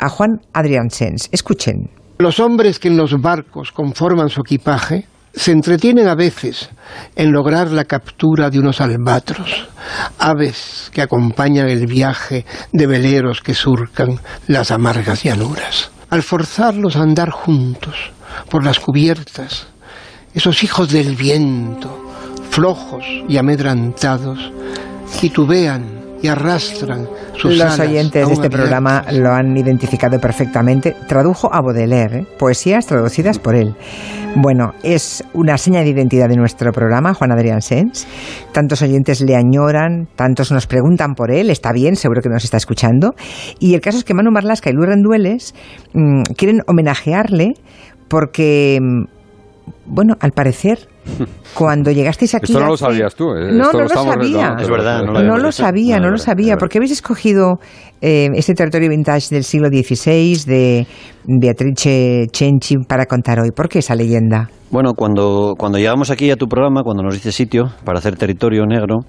a 0.00 0.08
Juan 0.08 0.40
Adrián 0.52 0.88
Sens. 0.90 1.28
Escuchen. 1.32 1.90
Los 2.18 2.40
hombres 2.40 2.78
que 2.78 2.88
en 2.88 2.96
los 2.96 3.20
barcos 3.20 3.72
conforman 3.72 4.30
su 4.30 4.40
equipaje 4.40 5.04
se 5.36 5.52
entretienen 5.52 6.08
a 6.08 6.14
veces 6.14 6.70
en 7.14 7.30
lograr 7.30 7.70
la 7.70 7.84
captura 7.84 8.48
de 8.48 8.58
unos 8.58 8.80
albatros, 8.80 9.68
aves 10.18 10.90
que 10.92 11.02
acompañan 11.02 11.68
el 11.68 11.86
viaje 11.86 12.46
de 12.72 12.86
veleros 12.86 13.42
que 13.42 13.54
surcan 13.54 14.18
las 14.46 14.70
amargas 14.70 15.22
llanuras. 15.22 15.90
Al 16.08 16.22
forzarlos 16.22 16.96
a 16.96 17.02
andar 17.02 17.30
juntos 17.30 17.94
por 18.48 18.64
las 18.64 18.80
cubiertas, 18.80 19.66
esos 20.34 20.62
hijos 20.64 20.90
del 20.90 21.16
viento, 21.16 22.12
flojos 22.50 23.04
y 23.28 23.36
amedrantados, 23.36 24.52
titubean 25.20 25.95
y 26.22 26.28
arrastran 26.28 27.06
sus 27.36 27.58
Los 27.58 27.78
oyentes 27.78 28.26
de 28.26 28.32
este 28.32 28.50
programa 28.50 29.04
lo 29.12 29.30
han 29.32 29.56
identificado 29.56 30.18
perfectamente. 30.18 30.96
Tradujo 31.06 31.52
a 31.52 31.60
Baudelaire, 31.60 32.20
¿eh? 32.20 32.26
poesías 32.38 32.86
traducidas 32.86 33.38
por 33.38 33.54
él. 33.54 33.74
Bueno, 34.38 34.72
es 34.82 35.24
una 35.32 35.56
seña 35.56 35.80
de 35.80 35.88
identidad 35.88 36.28
de 36.28 36.36
nuestro 36.36 36.70
programa, 36.72 37.14
Juan 37.14 37.32
Adrián 37.32 37.62
Sens. 37.62 38.06
Tantos 38.52 38.82
oyentes 38.82 39.22
le 39.22 39.34
añoran, 39.34 40.08
tantos 40.14 40.52
nos 40.52 40.66
preguntan 40.66 41.14
por 41.14 41.30
él, 41.30 41.48
está 41.48 41.72
bien, 41.72 41.96
seguro 41.96 42.20
que 42.20 42.28
nos 42.28 42.44
está 42.44 42.58
escuchando. 42.58 43.14
Y 43.58 43.74
el 43.74 43.80
caso 43.80 43.98
es 43.98 44.04
que 44.04 44.12
Manu 44.12 44.30
Marlasca 44.30 44.68
y 44.68 44.74
Luis 44.74 44.88
Rendueles 44.88 45.54
mm, 45.94 46.22
quieren 46.36 46.60
homenajearle 46.66 47.54
porque, 48.08 48.78
mm, 48.80 49.04
bueno, 49.86 50.16
al 50.20 50.32
parecer, 50.32 50.88
cuando 51.54 51.90
llegasteis 51.90 52.34
aquí... 52.34 52.52
Esto 52.52 52.60
no 52.60 52.70
lo 52.70 52.76
sabías 52.76 53.14
tú, 53.14 53.30
¿eh? 53.30 53.52
No, 53.52 53.64
Esto 53.64 53.78
no 53.78 53.82
lo 53.84 53.88
sabía. 53.88 54.56
Es 54.58 54.68
verdad, 54.68 55.02
no 55.04 55.12
lo 55.12 55.22
No 55.22 55.38
lo 55.38 55.52
sabía, 55.52 55.98
no 55.98 56.10
lo 56.10 56.18
sabía. 56.18 56.56
¿Por 56.56 56.68
qué 56.68 56.78
habéis 56.78 56.92
escogido 56.92 57.58
eh, 58.00 58.28
este 58.34 58.54
territorio 58.54 58.88
vintage 58.88 59.34
del 59.34 59.44
siglo 59.44 59.68
XVI 59.68 60.44
de 60.46 60.86
Beatrice 61.24 62.26
Cenci 62.32 62.76
para 62.86 63.06
contar 63.06 63.40
hoy? 63.40 63.50
¿Por 63.50 63.68
qué 63.68 63.78
esa 63.80 63.94
leyenda? 63.94 64.50
Bueno, 64.70 64.94
cuando, 64.94 65.54
cuando 65.56 65.78
llegamos 65.78 66.10
aquí 66.10 66.30
a 66.30 66.36
tu 66.36 66.48
programa, 66.48 66.82
cuando 66.82 67.02
nos 67.02 67.14
dice 67.14 67.32
sitio 67.32 67.72
para 67.84 67.98
hacer 67.98 68.16
territorio 68.16 68.66
negro, 68.66 69.00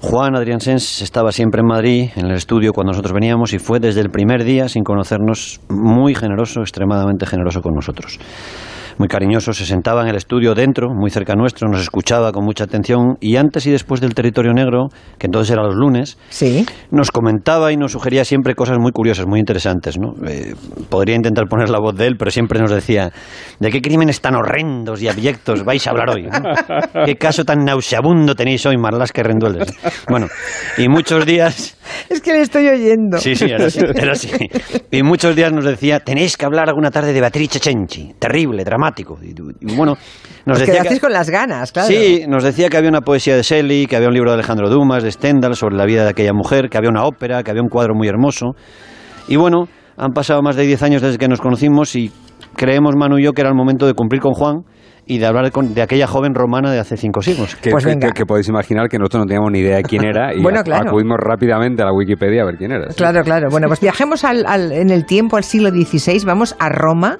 Juan 0.00 0.36
Adrián 0.36 0.60
Sens 0.60 1.02
estaba 1.02 1.32
siempre 1.32 1.60
en 1.60 1.66
Madrid, 1.66 2.10
en 2.16 2.26
el 2.26 2.36
estudio, 2.36 2.72
cuando 2.72 2.92
nosotros 2.92 3.12
veníamos, 3.12 3.52
y 3.54 3.58
fue 3.58 3.80
desde 3.80 4.00
el 4.00 4.10
primer 4.10 4.44
día, 4.44 4.68
sin 4.68 4.84
conocernos, 4.84 5.60
muy 5.68 6.14
generoso, 6.14 6.60
extremadamente 6.60 7.26
generoso 7.26 7.60
con 7.60 7.74
nosotros. 7.74 8.18
Muy 8.98 9.08
cariñoso, 9.08 9.52
se 9.52 9.66
sentaba 9.66 10.02
en 10.02 10.08
el 10.08 10.16
estudio 10.16 10.54
dentro, 10.54 10.88
muy 10.94 11.10
cerca 11.10 11.34
nuestro, 11.34 11.68
nos 11.68 11.82
escuchaba 11.82 12.32
con 12.32 12.44
mucha 12.44 12.64
atención, 12.64 13.16
y 13.20 13.36
antes 13.36 13.66
y 13.66 13.70
después 13.70 14.00
del 14.00 14.14
territorio 14.14 14.52
negro, 14.54 14.88
que 15.18 15.26
entonces 15.26 15.52
era 15.52 15.62
los 15.62 15.74
lunes, 15.74 16.16
Sí. 16.30 16.64
nos 16.90 17.10
comentaba 17.10 17.72
y 17.72 17.76
nos 17.76 17.92
sugería 17.92 18.24
siempre 18.24 18.54
cosas 18.54 18.78
muy 18.78 18.92
curiosas, 18.92 19.26
muy 19.26 19.38
interesantes. 19.38 19.98
¿no? 19.98 20.14
Eh, 20.26 20.54
podría 20.88 21.14
intentar 21.14 21.46
poner 21.46 21.68
la 21.68 21.78
voz 21.78 21.94
de 21.94 22.06
él, 22.06 22.16
pero 22.18 22.30
siempre 22.30 22.58
nos 22.58 22.70
decía, 22.70 23.12
¿de 23.60 23.70
qué 23.70 23.82
crímenes 23.82 24.20
tan 24.22 24.34
horrendos 24.34 25.02
y 25.02 25.08
abyectos 25.08 25.62
vais 25.64 25.86
a 25.86 25.90
hablar 25.90 26.10
hoy? 26.10 26.22
no? 26.22 27.04
¿Qué 27.04 27.16
caso 27.16 27.44
tan 27.44 27.64
nauseabundo 27.66 28.34
tenéis 28.34 28.64
hoy, 28.64 28.78
Marlasca 28.78 29.20
y 29.20 29.24
Rendueles? 29.24 29.74
Bueno, 30.08 30.26
y 30.78 30.88
muchos 30.88 31.26
días... 31.26 31.75
Es 32.08 32.20
que 32.20 32.32
le 32.32 32.40
estoy 32.40 32.68
oyendo. 32.68 33.18
Sí, 33.18 33.34
sí, 33.34 33.46
era 33.46 33.66
así, 33.66 33.80
era 33.80 34.12
así. 34.12 34.30
Y 34.90 35.02
muchos 35.02 35.34
días 35.36 35.52
nos 35.52 35.64
decía, 35.64 36.00
tenéis 36.00 36.36
que 36.36 36.44
hablar 36.44 36.68
alguna 36.68 36.90
tarde 36.90 37.12
de 37.12 37.20
Beatrice 37.20 37.58
Cenci, 37.58 38.14
terrible, 38.18 38.64
dramático. 38.64 39.18
Y, 39.22 39.30
y 39.30 39.76
bueno, 39.76 39.96
nos 40.44 40.60
Os 40.60 40.66
decía 40.66 40.82
que... 40.82 41.00
con 41.00 41.12
las 41.12 41.30
ganas, 41.30 41.72
claro. 41.72 41.88
Sí, 41.88 42.24
nos 42.28 42.44
decía 42.44 42.68
que 42.68 42.76
había 42.76 42.90
una 42.90 43.00
poesía 43.00 43.36
de 43.36 43.42
Shelley, 43.42 43.86
que 43.86 43.96
había 43.96 44.08
un 44.08 44.14
libro 44.14 44.30
de 44.30 44.34
Alejandro 44.34 44.68
Dumas, 44.68 45.02
de 45.02 45.10
Stendhal, 45.12 45.54
sobre 45.56 45.76
la 45.76 45.84
vida 45.84 46.04
de 46.04 46.10
aquella 46.10 46.32
mujer, 46.32 46.68
que 46.68 46.78
había 46.78 46.90
una 46.90 47.04
ópera, 47.04 47.42
que 47.42 47.50
había 47.50 47.62
un 47.62 47.68
cuadro 47.68 47.94
muy 47.94 48.08
hermoso. 48.08 48.54
Y 49.28 49.36
bueno, 49.36 49.68
han 49.96 50.12
pasado 50.12 50.42
más 50.42 50.56
de 50.56 50.66
10 50.66 50.82
años 50.82 51.02
desde 51.02 51.18
que 51.18 51.28
nos 51.28 51.40
conocimos 51.40 51.96
y 51.96 52.10
creemos, 52.56 52.94
Manu 52.96 53.18
y 53.18 53.24
yo, 53.24 53.32
que 53.32 53.42
era 53.42 53.50
el 53.50 53.56
momento 53.56 53.86
de 53.86 53.94
cumplir 53.94 54.20
con 54.20 54.32
Juan 54.32 54.62
y 55.06 55.18
de 55.18 55.26
hablar 55.26 55.50
con- 55.52 55.72
de 55.74 55.82
aquella 55.82 56.06
joven 56.06 56.34
romana 56.34 56.70
de 56.72 56.78
hace 56.80 56.96
cinco 56.96 57.22
siglos. 57.22 57.54
Que, 57.56 57.70
Pues 57.70 57.84
que- 57.84 57.90
venga. 57.90 58.08
que- 58.08 58.12
que 58.14 58.26
podéis 58.26 58.48
imaginar 58.48 58.88
que 58.88 58.98
nosotros 58.98 59.20
no 59.22 59.26
teníamos 59.26 59.52
ni 59.52 59.60
idea 59.60 59.76
de 59.76 59.82
quién 59.84 60.04
era 60.04 60.34
y 60.34 60.42
Bueno, 60.42 60.60
ac- 60.60 60.64
claro. 60.64 60.88
acudimos 60.88 61.16
rápidamente 61.18 61.82
a 61.82 61.86
la 61.86 61.92
Wikipedia 61.92 62.42
a 62.42 62.46
ver 62.46 62.56
quién 62.56 62.72
era. 62.72 62.90
sí. 62.90 62.96
Claro, 62.96 63.22
claro. 63.22 63.48
Bueno, 63.50 63.68
pues 63.68 63.80
viajemos 63.80 64.24
al, 64.24 64.44
al- 64.46 64.72
en 64.72 64.90
el 64.90 65.06
tiempo, 65.06 65.36
al 65.36 65.44
siglo 65.44 65.70
XVI, 65.70 66.24
vamos 66.26 66.56
a 66.58 66.68
Roma. 66.68 67.18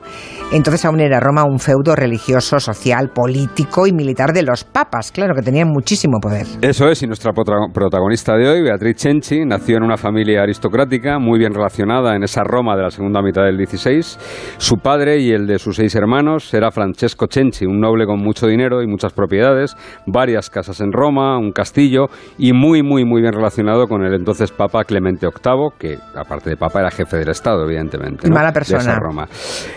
Entonces 0.53 0.85
aún 0.85 1.01
era 1.01 1.19
Roma 1.21 1.45
un 1.45 1.59
feudo 1.59 1.95
religioso, 1.97 2.61
social, 2.61 3.11
político 3.15 3.87
y 3.87 3.93
militar 3.93 4.33
de 4.33 4.43
los 4.43 4.65
papas, 4.65 5.11
claro, 5.13 5.35
que 5.35 5.43
tenían 5.43 5.69
muchísimo 5.69 6.19
poder. 6.21 6.47
Eso 6.63 6.89
es, 6.89 7.03
y 7.03 7.07
nuestra 7.07 7.33
protagonista 7.33 8.37
de 8.37 8.49
hoy, 8.49 8.63
Beatriz 8.63 8.97
Cenci, 8.99 9.45
nació 9.45 9.77
en 9.79 9.83
una 9.85 9.97
familia 9.97 10.43
aristocrática 10.43 11.19
muy 11.19 11.39
bien 11.39 11.53
relacionada 11.53 12.15
en 12.15 12.23
esa 12.23 12.43
Roma 12.45 12.77
de 12.77 12.83
la 12.83 12.91
segunda 12.91 13.23
mitad 13.23 13.43
del 13.45 13.57
XVI. 13.67 14.19
Su 14.59 14.77
padre 14.77 15.19
y 15.19 15.33
el 15.33 15.47
de 15.47 15.59
sus 15.59 15.77
seis 15.77 15.95
hermanos 15.95 16.53
era 16.55 16.71
Francesco 16.71 17.27
Cenci, 17.31 17.67
un 17.67 17.76
noble 17.81 18.07
con 18.07 18.19
mucho 18.21 18.47
dinero 18.47 18.83
y 18.83 18.87
muchas 18.87 19.13
propiedades, 19.13 19.77
varias 20.07 20.51
casas 20.51 20.81
en 20.81 20.93
Roma, 20.93 21.39
un 21.39 21.53
castillo 21.53 22.07
y 22.39 22.53
muy, 22.53 22.83
muy, 22.83 23.05
muy 23.05 23.23
bien 23.23 23.33
relacionado 23.33 23.87
con 23.87 24.05
el 24.05 24.15
entonces 24.15 24.53
Papa 24.53 24.85
Clemente 24.85 25.27
VIII, 25.27 25.71
que 25.79 25.99
aparte 26.15 26.51
de 26.51 26.57
Papa 26.57 26.81
era 26.81 26.91
jefe 26.91 27.17
del 27.19 27.29
Estado, 27.31 27.65
evidentemente. 27.65 28.29
¿no? 28.29 28.35
Mala 28.35 28.49
De 28.49 28.55
persona. 28.55 28.81
esa 28.81 28.99
Roma. 28.99 29.27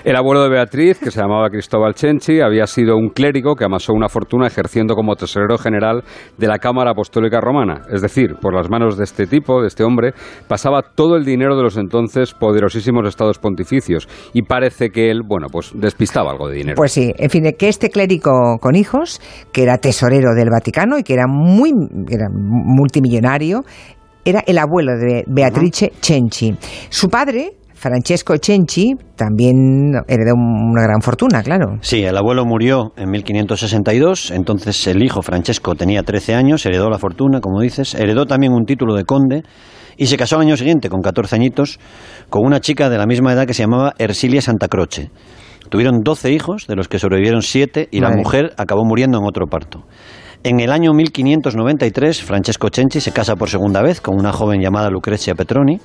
El 0.04 0.16
abuelo 0.16 0.44
de 0.44 0.50
Beatriz, 0.50 1.00
que 1.00 1.12
se 1.12 1.20
llamaba 1.22 1.50
Cristóbal 1.50 1.96
Cenci, 1.96 2.42
había 2.42 2.68
sido 2.68 2.98
un 2.98 3.10
clérigo 3.10 3.56
que 3.56 3.66
amasó 3.66 3.94
una 3.94 4.10
fortuna 4.10 4.48
ejerciendo 4.48 4.96
como 4.96 5.16
tesorero 5.16 5.58
general 5.58 6.04
de 6.38 6.48
la 6.48 6.60
Cámara 6.60 6.92
Apostólica 6.92 7.40
Romana. 7.42 7.82
Es 7.92 8.02
decir, 8.02 8.36
por 8.42 8.54
las 8.54 8.70
manos 8.70 8.98
de 8.98 9.04
este 9.04 9.28
tipo, 9.28 9.62
de 9.62 9.68
este 9.68 9.84
hombre, 9.84 10.14
pasaba 10.48 10.82
todo 10.82 11.16
el 11.16 11.26
dinero 11.26 11.56
de 11.56 11.64
los 11.64 11.78
entonces 11.78 12.34
poderosísimos 12.34 13.08
estados 13.08 13.40
pontificios. 13.40 14.08
Y 14.34 14.44
parece 14.44 14.90
que 14.90 15.10
él, 15.10 15.22
bueno, 15.26 15.48
pues 15.52 15.72
despistaba 15.74 16.32
algo 16.32 16.48
de 16.48 16.56
dinero. 16.56 16.76
Pues 16.76 16.92
sí, 16.92 17.14
en 17.18 17.30
fin, 17.30 17.44
que 17.58 17.68
este 17.70 17.89
clérigo 17.90 18.58
con 18.60 18.76
hijos, 18.76 19.22
que 19.52 19.64
era 19.64 19.78
tesorero 19.78 20.34
del 20.36 20.50
Vaticano 20.50 20.98
y 20.98 21.04
que 21.04 21.14
era 21.14 21.26
muy 21.28 21.72
era 22.10 22.28
multimillonario, 22.32 23.64
era 24.26 24.44
el 24.46 24.58
abuelo 24.58 24.98
de 24.98 25.24
Beatrice 25.28 25.92
Cenci. 26.02 26.56
Su 26.90 27.10
padre, 27.10 27.54
Francesco 27.74 28.36
Cenci, 28.42 28.96
también 29.16 29.92
heredó 30.08 30.36
una 30.36 30.84
gran 30.84 31.02
fortuna, 31.02 31.42
claro. 31.42 31.78
Sí, 31.82 32.04
el 32.04 32.18
abuelo 32.18 32.46
murió 32.46 32.92
en 32.98 33.10
1562, 33.10 34.32
entonces 34.32 34.88
el 34.88 35.02
hijo 35.02 35.22
Francesco 35.22 35.76
tenía 35.76 36.04
13 36.04 36.36
años, 36.36 36.66
heredó 36.66 36.90
la 36.90 37.00
fortuna, 37.00 37.40
como 37.40 37.62
dices, 37.62 37.96
heredó 37.96 38.26
también 38.26 38.54
un 38.54 38.66
título 38.66 38.96
de 38.96 39.06
conde 39.06 39.44
y 39.98 40.08
se 40.08 40.18
casó 40.18 40.38
al 40.38 40.44
año 40.44 40.58
siguiente, 40.58 40.90
con 40.90 41.02
14 41.02 41.36
añitos, 41.36 41.80
con 42.30 42.46
una 42.46 42.60
chica 42.60 42.90
de 42.90 42.98
la 42.98 43.06
misma 43.06 43.34
edad 43.34 43.46
que 43.46 43.54
se 43.54 43.64
llamaba 43.64 43.94
Ersilia 43.98 44.42
Santa 44.42 44.68
Croce. 44.68 45.12
Tuvieron 45.70 46.00
12 46.04 46.32
hijos, 46.32 46.68
de 46.68 46.76
los 46.76 46.88
que 46.88 47.00
sobrevivieron 47.00 47.42
7 47.42 47.90
y 47.92 48.00
la 48.00 48.10
mujer 48.10 48.54
acabó 48.58 48.84
muriendo 48.86 49.20
en 49.20 49.26
otro 49.26 49.46
parto. 49.48 49.84
En 50.44 50.60
el 50.60 50.72
año 50.72 50.94
1593, 50.94 52.24
Francesco 52.24 52.70
Cenci 52.74 53.02
se 53.02 53.12
casa 53.12 53.36
por 53.36 53.50
segunda 53.50 53.82
vez 53.82 54.02
con 54.02 54.16
una 54.18 54.32
joven 54.32 54.62
llamada 54.62 54.90
Lucrezia 54.90 55.36
Petroni. 55.36 55.80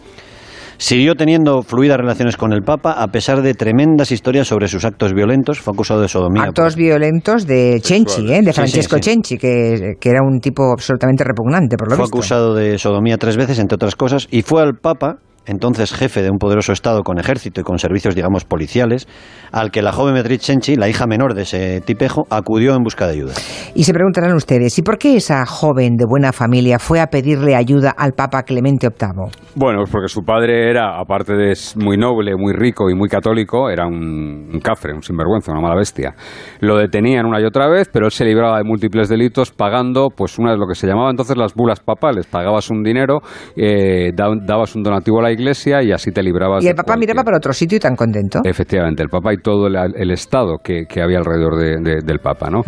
Siguió 0.77 1.15
teniendo 1.15 1.63
fluidas 1.63 1.99
relaciones 1.99 2.37
con 2.37 2.53
el 2.53 2.63
Papa 2.63 2.93
a 2.99 3.07
pesar 3.09 3.43
de 3.43 3.55
tremendas 3.55 4.11
historias 4.11 4.49
sobre 4.49 4.67
sus 4.67 4.85
actos 4.85 5.13
violentos. 5.13 5.61
Fue 5.61 5.73
acusado 5.73 6.01
de 6.01 6.09
sodomía. 6.09 6.45
Actos 6.45 6.75
violentos 6.75 7.47
de 7.47 7.81
Cenci, 7.83 8.33
¿eh? 8.33 8.43
de 8.43 8.43
Sí, 8.43 8.47
sí, 8.47 8.53
Francesco 8.53 8.97
sí. 8.97 9.03
Cenci, 9.03 9.39
que, 9.39 9.93
que 10.01 10.09
era 10.09 10.21
un 10.23 10.41
tipo 10.41 10.73
absolutamente 10.73 11.23
repugnante, 11.23 11.77
por 11.77 11.91
lo 11.91 11.97
Fue 11.97 12.05
visto. 12.05 12.17
acusado 12.17 12.55
de 12.55 12.79
sodomía 12.79 13.19
tres 13.19 13.37
veces, 13.37 13.61
entre 13.61 13.77
otras 13.77 13.95
cosas, 13.95 14.27
y 14.33 14.43
fue 14.43 14.63
al 14.63 14.75
Papa 14.75 15.19
entonces 15.47 15.93
jefe 15.93 16.23
de 16.23 16.31
un 16.31 16.39
poderoso 16.39 16.73
Estado 16.73 17.03
con 17.03 17.19
ejército 17.19 17.61
y 17.61 17.65
con 17.65 17.79
servicios, 17.79 18.15
digamos, 18.15 18.45
policiales, 18.45 19.07
al 19.53 19.71
que 19.71 19.83
la 19.83 19.93
joven 19.93 20.15
Beatriz 20.15 20.43
Cenci, 20.43 20.77
la 20.77 20.89
hija 20.89 21.07
menor 21.07 21.35
de 21.35 21.43
ese 21.43 21.81
tipejo, 21.81 22.27
acudió 22.31 22.75
en 22.75 22.83
busca 22.83 23.07
de 23.07 23.13
ayuda. 23.13 23.35
Y 23.75 23.85
se 23.85 23.93
preguntarán 23.93 24.35
ustedes, 24.35 24.79
¿y 24.79 24.83
por 24.83 24.99
qué 24.99 25.17
esa 25.17 25.45
joven 25.47 25.97
de 25.97 26.05
buena 26.07 26.33
familia 26.33 26.79
fue 26.79 27.01
a 27.01 27.07
pedirle 27.07 27.55
ayuda 27.55 27.91
al 27.97 28.13
Papa 28.13 28.43
Clemente 28.43 28.89
VIII? 28.89 29.31
Bueno, 29.55 29.79
pues 29.81 29.91
porque 29.91 30.09
su 30.09 30.23
padre 30.23 30.71
era, 30.71 30.99
aparte 30.99 31.35
de 31.35 31.55
muy 31.77 31.97
noble, 31.97 32.35
muy 32.37 32.53
rico 32.53 32.91
y 32.91 32.95
muy 32.95 33.09
católico, 33.09 33.71
era 33.71 33.87
un, 33.87 34.51
un 34.53 34.61
cafre, 34.61 34.93
un 34.93 35.03
sinvergüenza, 35.03 35.53
una 35.53 35.61
mala 35.61 35.77
bestia. 35.77 36.15
Lo 36.61 36.77
detenían 36.77 37.27
una 37.27 37.41
y 37.41 37.45
otra 37.45 37.69
vez, 37.69 37.89
pero 37.93 38.07
él 38.07 38.13
se 38.13 38.25
libraba 38.25 38.59
de 38.59 38.65
múltiples 38.65 39.09
delitos 39.09 39.53
pagando, 39.53 40.09
pues 40.11 40.39
una 40.39 40.53
de 40.53 40.59
lo 40.59 40.67
que 40.67 40.75
se 40.75 40.87
llamaba 40.87 41.11
entonces 41.11 41.37
las 41.37 41.55
bulas 41.55 41.81
papales. 41.81 42.27
Pagabas 42.27 42.71
un 42.71 42.83
dinero, 42.83 43.21
eh, 43.57 44.13
dabas 44.15 44.75
un 44.75 44.83
donativo 44.83 45.21
a 45.21 45.23
la 45.23 45.33
iglesia 45.35 45.83
y 45.83 45.93
así 45.93 46.11
te 46.11 46.23
librabas. 46.23 46.65
Y 46.65 46.69
el 46.69 46.75
Papa 46.75 46.97
miraba 46.97 47.23
para 47.23 47.37
otro 47.37 47.53
sitio 47.53 47.77
y 47.77 47.81
tan 47.81 47.95
contento. 47.95 48.41
Efectivamente, 48.45 49.03
el 49.03 49.09
Papa 49.09 49.33
y 49.35 49.37
todo 49.39 49.67
el, 49.67 50.11
Estado 50.11 50.59
que, 50.63 50.87
había 51.03 51.19
alrededor 51.19 51.57
del 51.57 52.19
Papa, 52.21 52.49
¿no? 52.51 52.63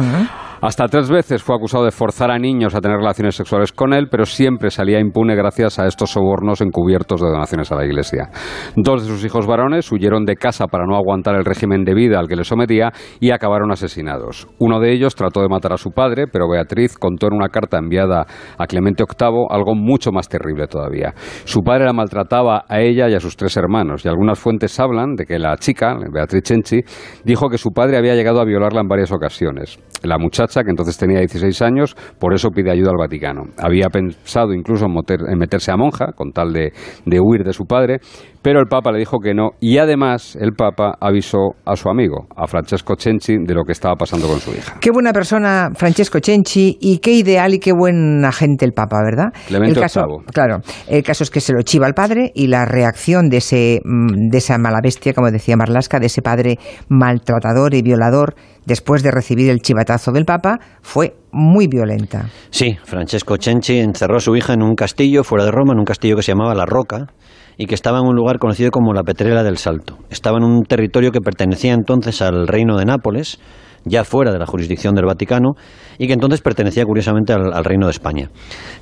Hasta 0.60 0.86
tres 0.86 1.10
veces 1.10 1.42
fue 1.42 1.54
acusado 1.54 1.84
de 1.84 1.90
forzar 1.90 2.30
a 2.30 2.38
niños 2.38 2.74
a 2.74 2.80
tener 2.80 2.96
relaciones 2.96 3.34
sexuales 3.34 3.72
con 3.72 3.92
él, 3.92 4.08
pero 4.10 4.24
siempre 4.24 4.70
salía 4.70 4.98
impune 4.98 5.34
gracias 5.34 5.78
a 5.78 5.86
estos 5.86 6.10
sobornos 6.10 6.62
encubiertos 6.62 7.20
de 7.20 7.28
donaciones 7.28 7.70
a 7.72 7.76
la 7.76 7.84
Iglesia. 7.84 8.30
Dos 8.74 9.02
de 9.02 9.08
sus 9.08 9.24
hijos 9.24 9.46
varones 9.46 9.90
huyeron 9.92 10.24
de 10.24 10.36
casa 10.36 10.66
para 10.66 10.86
no 10.86 10.96
aguantar 10.96 11.34
el 11.34 11.44
régimen 11.44 11.84
de 11.84 11.94
vida 11.94 12.18
al 12.18 12.26
que 12.26 12.36
le 12.36 12.44
sometía 12.44 12.92
y 13.20 13.32
acabaron 13.32 13.70
asesinados. 13.70 14.48
Uno 14.58 14.80
de 14.80 14.92
ellos 14.92 15.14
trató 15.14 15.42
de 15.42 15.48
matar 15.48 15.74
a 15.74 15.76
su 15.76 15.90
padre, 15.90 16.26
pero 16.26 16.48
Beatriz 16.48 16.96
contó 16.96 17.26
en 17.26 17.34
una 17.34 17.48
carta 17.48 17.78
enviada 17.78 18.26
a 18.58 18.66
Clemente 18.66 19.04
VIII 19.04 19.46
algo 19.50 19.74
mucho 19.74 20.10
más 20.10 20.28
terrible 20.28 20.66
todavía. 20.66 21.12
Su 21.44 21.60
padre 21.62 21.84
la 21.84 21.92
maltrataba 21.92 22.64
a 22.68 22.80
ella 22.80 23.08
y 23.10 23.14
a 23.14 23.20
sus 23.20 23.36
tres 23.36 23.56
hermanos, 23.56 24.04
y 24.04 24.08
algunas 24.08 24.38
fuentes 24.38 24.78
hablan 24.80 25.16
de 25.16 25.26
que 25.26 25.38
la 25.38 25.56
chica, 25.58 25.96
Beatriz 26.10 26.44
Cenci, 26.46 26.80
dijo 27.24 27.48
que 27.48 27.58
su 27.58 27.70
padre 27.70 27.98
había 27.98 28.14
llegado 28.14 28.40
a 28.40 28.44
violarla 28.44 28.80
en 28.80 28.88
varias 28.88 29.12
ocasiones. 29.12 29.78
La 30.02 30.18
que 30.54 30.70
entonces 30.70 30.96
tenía 30.96 31.18
16 31.18 31.62
años, 31.62 31.96
por 32.18 32.34
eso 32.34 32.50
pide 32.50 32.70
ayuda 32.70 32.90
al 32.90 32.98
Vaticano. 32.98 33.44
Había 33.58 33.88
pensado 33.88 34.52
incluso 34.52 34.86
en, 34.86 35.38
meterse 35.38 35.72
a 35.72 35.76
monja, 35.76 36.12
con 36.12 36.32
tal 36.32 36.52
de, 36.52 36.72
huir 37.20 37.44
de 37.44 37.52
su 37.52 37.64
padre, 37.64 37.98
pero 38.46 38.60
el 38.60 38.68
Papa 38.68 38.92
le 38.92 39.00
dijo 39.00 39.18
que 39.18 39.34
no 39.34 39.54
y 39.58 39.78
además 39.78 40.38
el 40.40 40.52
Papa 40.52 40.94
avisó 41.00 41.56
a 41.64 41.74
su 41.74 41.88
amigo, 41.88 42.28
a 42.36 42.46
Francesco 42.46 42.94
Cenci, 42.96 43.38
de 43.44 43.54
lo 43.54 43.64
que 43.64 43.72
estaba 43.72 43.96
pasando 43.96 44.28
con 44.28 44.38
su 44.38 44.52
hija. 44.52 44.78
Qué 44.80 44.92
buena 44.92 45.12
persona 45.12 45.70
Francesco 45.74 46.20
Cenci 46.22 46.78
y 46.80 46.98
qué 46.98 47.10
ideal 47.10 47.54
y 47.54 47.58
qué 47.58 47.72
buen 47.72 48.24
agente 48.24 48.64
el 48.64 48.70
Papa, 48.70 48.98
¿verdad? 49.04 49.32
Clemente 49.48 49.74
el 49.74 49.82
caso, 49.82 50.00
Claro, 50.32 50.58
el 50.86 51.02
caso 51.02 51.24
es 51.24 51.30
que 51.30 51.40
se 51.40 51.54
lo 51.54 51.62
chiva 51.62 51.88
al 51.88 51.94
padre 51.94 52.30
y 52.36 52.46
la 52.46 52.64
reacción 52.66 53.30
de, 53.30 53.38
ese, 53.38 53.80
mm, 53.84 54.30
de 54.30 54.38
esa 54.38 54.58
mala 54.58 54.78
bestia, 54.80 55.12
como 55.12 55.28
decía 55.32 55.56
Marlasca, 55.56 55.98
de 55.98 56.06
ese 56.06 56.22
padre 56.22 56.60
maltratador 56.88 57.74
y 57.74 57.82
violador, 57.82 58.36
después 58.64 59.02
de 59.02 59.10
recibir 59.10 59.50
el 59.50 59.58
chivatazo 59.58 60.12
del 60.12 60.24
Papa, 60.24 60.60
fue 60.82 61.16
muy 61.32 61.66
violenta. 61.66 62.28
Sí, 62.50 62.76
Francesco 62.84 63.38
Cenci 63.40 63.80
encerró 63.80 64.18
a 64.18 64.20
su 64.20 64.36
hija 64.36 64.52
en 64.52 64.62
un 64.62 64.76
castillo 64.76 65.24
fuera 65.24 65.44
de 65.44 65.50
Roma, 65.50 65.72
en 65.72 65.80
un 65.80 65.84
castillo 65.84 66.14
que 66.14 66.22
se 66.22 66.30
llamaba 66.30 66.54
La 66.54 66.64
Roca, 66.64 67.08
y 67.56 67.66
que 67.66 67.74
estaba 67.74 67.98
en 67.98 68.06
un 68.06 68.14
lugar 68.14 68.38
conocido 68.38 68.70
como 68.70 68.92
la 68.92 69.02
Petrela 69.02 69.42
del 69.42 69.58
Salto. 69.58 69.98
Estaba 70.10 70.38
en 70.38 70.44
un 70.44 70.62
territorio 70.64 71.10
que 71.10 71.20
pertenecía 71.20 71.72
entonces 71.72 72.20
al 72.22 72.46
reino 72.46 72.76
de 72.76 72.84
Nápoles, 72.84 73.38
ya 73.84 74.04
fuera 74.04 74.32
de 74.32 74.38
la 74.38 74.46
jurisdicción 74.46 74.94
del 74.94 75.06
Vaticano, 75.06 75.54
y 75.96 76.08
que 76.08 76.12
entonces 76.12 76.40
pertenecía 76.40 76.84
curiosamente 76.84 77.32
al, 77.32 77.64
reino 77.64 77.86
de 77.86 77.92
España. 77.92 78.30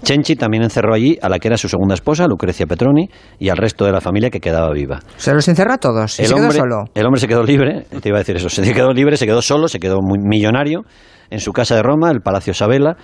Cenci 0.03 0.35
también 0.35 0.63
encerró 0.63 0.95
allí 0.95 1.19
a 1.21 1.29
la 1.29 1.39
que 1.39 1.49
era 1.49 1.59
su 1.59 1.69
segunda 1.69 1.95
esposa, 1.95 2.27
Lucrecia 2.27 2.67
Petroni, 2.67 3.09
y 3.39 3.51
al 3.51 3.59
resto 3.59 3.85
de 3.85 3.93
la 3.93 4.01
familia 4.01 4.31
que 4.31 4.41
quedaba 4.41 4.73
viva. 4.73 5.01
Se 5.17 5.33
los 5.35 5.47
encerró 5.47 5.75
a 5.75 5.79
todos, 5.79 6.19
el 6.19 6.27
se 6.27 6.35
hombre, 6.35 6.49
quedó 6.49 6.59
solo. 6.61 6.85
El 6.95 7.05
hombre 7.05 7.21
se 7.21 7.29
quedó 7.29 7.43
libre, 7.43 7.85
te 8.01 8.09
iba 8.09 8.17
a 8.17 8.21
decir 8.21 8.37
eso, 8.37 8.49
se 8.49 8.73
quedó 8.73 8.93
libre, 8.93 9.17
se 9.17 9.27
quedó 9.27 9.43
solo, 9.43 9.69
se 9.69 9.79
quedó 9.79 9.99
muy 10.01 10.19
millonario 10.19 10.85
en 11.31 11.41
su 11.41 11.53
casa 11.53 11.77
de 11.77 11.83
Roma, 11.83 12.11
el 12.11 12.21
Palacio 12.21 12.55
Sabela, 12.55 12.97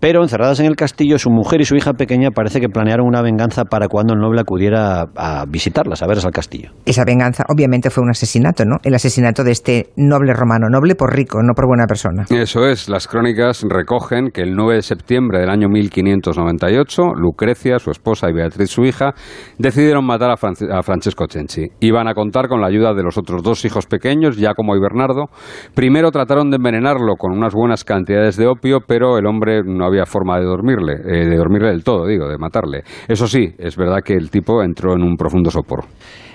pero 0.00 0.22
encerradas 0.22 0.58
en 0.60 0.66
el 0.66 0.76
castillo, 0.76 1.18
su 1.18 1.30
mujer 1.30 1.60
y 1.60 1.64
su 1.64 1.76
hija 1.76 1.92
pequeña 1.92 2.30
parece 2.30 2.60
que 2.60 2.68
planearon 2.68 3.06
una 3.06 3.20
venganza 3.20 3.64
para 3.64 3.86
cuando 3.88 4.14
el 4.14 4.20
noble 4.20 4.40
acudiera 4.40 5.04
a 5.14 5.44
visitarlas, 5.46 6.02
a 6.02 6.06
verlas 6.06 6.24
al 6.24 6.32
castillo. 6.32 6.70
Esa 6.86 7.04
venganza 7.04 7.44
obviamente 7.48 7.90
fue 7.90 8.02
un 8.02 8.10
asesinato, 8.10 8.64
¿no? 8.64 8.78
El 8.82 8.94
asesinato 8.94 9.44
de 9.44 9.52
este 9.52 9.90
noble 9.96 10.32
romano, 10.32 10.68
noble 10.70 10.94
por 10.94 11.14
rico, 11.14 11.42
no 11.42 11.52
por 11.54 11.66
buena 11.66 11.86
persona. 11.86 12.24
Eso 12.30 12.66
es, 12.66 12.88
las 12.88 13.06
crónicas 13.06 13.62
recogen 13.68 14.30
que 14.32 14.40
el 14.40 14.56
9 14.56 14.76
de 14.76 14.82
septiembre 14.82 15.40
del 15.40 15.50
año 15.50 15.68
1598, 15.68 17.14
Lucrecia, 17.14 17.78
su 17.78 17.90
esposa 17.90 18.30
y 18.30 18.32
Beatriz, 18.32 18.70
su 18.70 18.84
hija, 18.84 19.12
decidieron 19.58 20.06
matar 20.06 20.30
a, 20.30 20.78
a 20.78 20.82
Francesco 20.82 21.26
Cenci. 21.30 21.68
Iban 21.80 22.08
a 22.08 22.14
contar 22.14 22.48
con 22.48 22.62
la 22.62 22.68
ayuda 22.68 22.94
de 22.94 23.02
los 23.02 23.18
otros 23.18 23.42
dos 23.42 23.64
hijos 23.66 23.86
pequeños, 23.86 24.36
Giacomo 24.36 24.74
y 24.76 24.80
Bernardo. 24.80 25.26
Primero 25.74 26.10
trataron 26.10 26.50
de 26.50 26.56
envenenarlo 26.56 27.16
con 27.16 27.32
unas 27.32 27.52
buenas 27.52 27.84
cantidades 27.84 28.36
de 28.36 28.46
opio, 28.46 28.78
pero 28.86 29.18
el 29.18 29.26
hombre 29.26 29.62
no 29.64 29.89
había 29.90 30.06
forma 30.06 30.38
de 30.38 30.46
dormirle, 30.46 30.94
eh, 30.94 31.28
de 31.28 31.36
dormirle 31.36 31.68
del 31.68 31.84
todo, 31.84 32.06
digo, 32.06 32.28
de 32.28 32.38
matarle. 32.38 32.82
Eso 33.06 33.26
sí, 33.26 33.46
es 33.58 33.76
verdad 33.76 33.98
que 34.04 34.14
el 34.14 34.30
tipo 34.30 34.62
entró 34.62 34.94
en 34.94 35.02
un 35.02 35.16
profundo 35.16 35.50
sopor. 35.50 35.84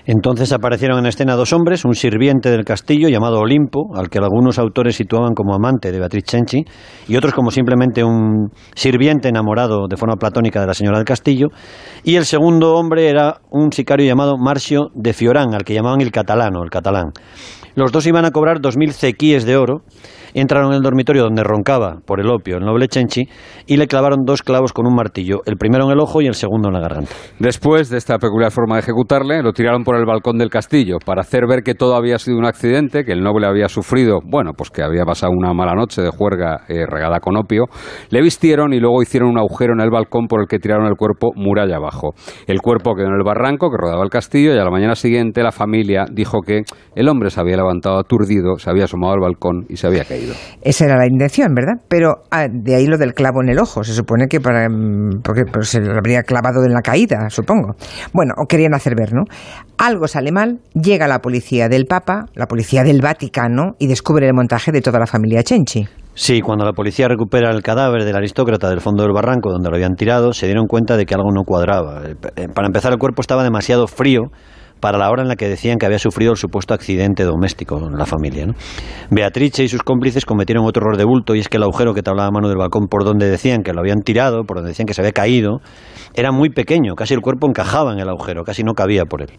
Entonces 0.07 0.53
aparecieron 0.53 0.99
en 0.99 1.07
escena 1.07 1.35
dos 1.35 1.51
hombres, 1.51 1.83
un 1.83 1.95
sirviente 1.95 2.51
del 2.51 2.63
castillo 2.63 3.09
llamado 3.09 3.39
Olimpo, 3.39 3.89
al 3.95 4.09
que 4.09 4.19
algunos 4.19 4.59
autores 4.59 4.95
situaban 4.95 5.33
como 5.33 5.55
amante 5.55 5.91
de 5.91 5.97
Beatriz 5.97 6.25
Cenci, 6.27 6.63
y 7.07 7.15
otros 7.15 7.33
como 7.33 7.49
simplemente 7.49 8.03
un 8.03 8.49
sirviente 8.75 9.29
enamorado 9.29 9.87
de 9.89 9.97
forma 9.97 10.17
platónica 10.17 10.61
de 10.61 10.67
la 10.67 10.75
señora 10.75 10.99
del 10.99 11.05
castillo, 11.05 11.47
y 12.03 12.17
el 12.17 12.25
segundo 12.25 12.75
hombre 12.75 13.09
era 13.09 13.37
un 13.49 13.71
sicario 13.71 14.05
llamado 14.05 14.37
Marcio 14.37 14.89
de 14.93 15.13
Fiorán, 15.13 15.55
al 15.55 15.63
que 15.63 15.73
llamaban 15.73 16.01
el 16.01 16.11
catalano, 16.11 16.61
el 16.63 16.69
catalán. 16.69 17.11
Los 17.73 17.91
dos 17.91 18.05
iban 18.05 18.25
a 18.25 18.31
cobrar 18.31 18.61
dos 18.61 18.77
mil 18.77 18.93
cequíes 18.93 19.43
de 19.43 19.57
oro, 19.57 19.81
entraron 20.41 20.71
en 20.71 20.77
el 20.77 20.81
dormitorio 20.81 21.23
donde 21.23 21.43
roncaba 21.43 21.99
por 22.05 22.19
el 22.19 22.29
opio 22.29 22.57
el 22.57 22.65
noble 22.65 22.87
Chenchi 22.87 23.27
y 23.67 23.77
le 23.77 23.87
clavaron 23.87 24.25
dos 24.25 24.41
clavos 24.43 24.73
con 24.73 24.87
un 24.87 24.95
martillo, 24.95 25.41
el 25.45 25.57
primero 25.57 25.85
en 25.85 25.91
el 25.91 25.99
ojo 25.99 26.21
y 26.21 26.27
el 26.27 26.35
segundo 26.35 26.69
en 26.69 26.73
la 26.73 26.81
garganta. 26.81 27.11
Después 27.39 27.89
de 27.89 27.97
esta 27.97 28.17
peculiar 28.17 28.51
forma 28.51 28.75
de 28.75 28.81
ejecutarle, 28.81 29.41
lo 29.41 29.53
tiraron 29.53 29.83
por 29.83 29.95
el 29.95 30.05
balcón 30.05 30.37
del 30.37 30.49
castillo 30.49 30.97
para 31.05 31.21
hacer 31.21 31.47
ver 31.47 31.63
que 31.63 31.73
todo 31.73 31.95
había 31.95 32.19
sido 32.19 32.37
un 32.37 32.45
accidente, 32.45 33.03
que 33.03 33.13
el 33.13 33.21
noble 33.21 33.47
había 33.47 33.67
sufrido, 33.69 34.19
bueno, 34.23 34.51
pues 34.55 34.69
que 34.69 34.83
había 34.83 35.05
pasado 35.05 35.31
una 35.35 35.53
mala 35.53 35.73
noche 35.73 36.01
de 36.01 36.09
juerga 36.09 36.65
eh, 36.67 36.85
regada 36.85 37.19
con 37.19 37.37
opio. 37.37 37.65
Le 38.09 38.21
vistieron 38.21 38.73
y 38.73 38.79
luego 38.79 39.01
hicieron 39.01 39.29
un 39.29 39.37
agujero 39.37 39.73
en 39.73 39.81
el 39.81 39.89
balcón 39.89 40.27
por 40.27 40.41
el 40.41 40.47
que 40.47 40.59
tiraron 40.59 40.87
el 40.87 40.95
cuerpo 40.95 41.31
muralla 41.35 41.77
abajo. 41.77 42.13
El 42.47 42.61
cuerpo 42.61 42.95
quedó 42.95 43.07
en 43.07 43.15
el 43.15 43.23
barranco 43.23 43.69
que 43.69 43.77
rodeaba 43.77 44.03
el 44.03 44.09
castillo 44.09 44.53
y 44.53 44.57
a 44.57 44.63
la 44.63 44.71
mañana 44.71 44.95
siguiente 44.95 45.43
la 45.43 45.51
familia 45.51 46.05
dijo 46.11 46.41
que 46.41 46.63
el 46.95 47.09
hombre 47.09 47.29
se 47.29 47.39
había 47.39 47.57
levantado 47.57 47.97
aturdido, 47.97 48.57
se 48.57 48.69
había 48.69 48.85
asomado 48.85 49.13
al 49.13 49.19
balcón 49.19 49.65
y 49.69 49.77
se 49.77 49.87
había 49.87 50.03
caído. 50.03 50.24
Esa 50.61 50.85
era 50.85 50.97
la 50.97 51.07
intención, 51.07 51.53
¿verdad? 51.53 51.81
Pero 51.87 52.23
ah, 52.31 52.47
de 52.51 52.75
ahí 52.75 52.87
lo 52.87 52.97
del 52.97 53.13
clavo 53.13 53.41
en 53.41 53.49
el 53.49 53.59
ojo. 53.59 53.83
Se 53.83 53.93
supone 53.93 54.27
que 54.27 54.39
para. 54.39 54.67
Mm, 54.69 55.21
porque 55.23 55.43
pues, 55.51 55.69
se 55.69 55.81
lo 55.81 55.97
habría 55.97 56.23
clavado 56.23 56.63
en 56.65 56.73
la 56.73 56.81
caída, 56.81 57.29
supongo. 57.29 57.75
Bueno, 58.13 58.33
o 58.37 58.45
querían 58.47 58.73
hacer 58.73 58.95
ver, 58.95 59.13
¿no? 59.13 59.23
Algo 59.77 60.07
sale 60.07 60.31
mal, 60.31 60.59
llega 60.73 61.07
la 61.07 61.19
policía 61.19 61.69
del 61.69 61.85
Papa, 61.85 62.25
la 62.33 62.47
policía 62.47 62.83
del 62.83 63.01
Vaticano, 63.01 63.75
y 63.79 63.87
descubre 63.87 64.27
el 64.27 64.33
montaje 64.33 64.71
de 64.71 64.81
toda 64.81 64.99
la 64.99 65.07
familia 65.07 65.43
Cenci. 65.45 65.87
Sí, 66.17 66.39
cuando 66.39 66.63
la 66.63 66.71
policía 66.71 67.09
recupera 67.09 67.51
el 67.51 67.61
cadáver 67.61 68.05
del 68.05 68.15
aristócrata 68.15 68.69
del 68.69 68.79
fondo 68.79 69.03
del 69.03 69.11
barranco 69.11 69.51
donde 69.51 69.69
lo 69.69 69.75
habían 69.75 69.95
tirado, 69.95 70.31
se 70.31 70.45
dieron 70.45 70.65
cuenta 70.65 70.95
de 70.95 71.05
que 71.05 71.13
algo 71.13 71.29
no 71.33 71.43
cuadraba. 71.43 72.03
Eh, 72.05 72.47
para 72.53 72.67
empezar, 72.67 72.93
el 72.93 72.97
cuerpo 72.97 73.21
estaba 73.21 73.43
demasiado 73.43 73.85
frío 73.85 74.31
para 74.85 74.99
la 74.99 75.09
hora 75.09 75.23
en 75.23 75.27
la 75.27 75.35
que 75.35 75.49
decían 75.49 75.79
que 75.79 75.87
había 75.87 75.97
sufrido 75.97 76.33
el 76.33 76.37
supuesto 76.37 76.75
accidente 76.75 77.23
doméstico 77.23 77.79
en 77.79 77.97
la 77.97 78.05
familia. 78.05 78.45
Beatrice 79.09 79.63
y 79.63 79.67
sus 79.67 79.81
cómplices 79.81 80.25
cometieron 80.25 80.63
otro 80.63 80.83
error 80.83 80.95
de 80.95 81.05
bulto 81.05 81.33
y 81.33 81.39
es 81.39 81.49
que 81.49 81.57
el 81.57 81.63
agujero 81.63 81.95
que 81.95 82.03
tablaba 82.03 82.27
a 82.27 82.31
mano 82.31 82.49
del 82.49 82.59
balcón 82.59 82.85
por 82.87 83.03
donde 83.03 83.27
decían 83.27 83.63
que 83.63 83.73
lo 83.73 83.79
habían 83.79 84.01
tirado, 84.01 84.43
por 84.43 84.57
donde 84.57 84.69
decían 84.69 84.85
que 84.85 84.93
se 84.93 85.01
había 85.01 85.11
caído, 85.11 85.57
era 86.13 86.31
muy 86.31 86.51
pequeño, 86.51 86.93
casi 86.93 87.15
el 87.15 87.21
cuerpo 87.21 87.47
encajaba 87.47 87.93
en 87.93 87.99
el 87.99 88.07
agujero, 88.09 88.43
casi 88.43 88.61
no 88.61 88.73
cabía 88.73 89.05
por 89.05 89.23
él. 89.23 89.29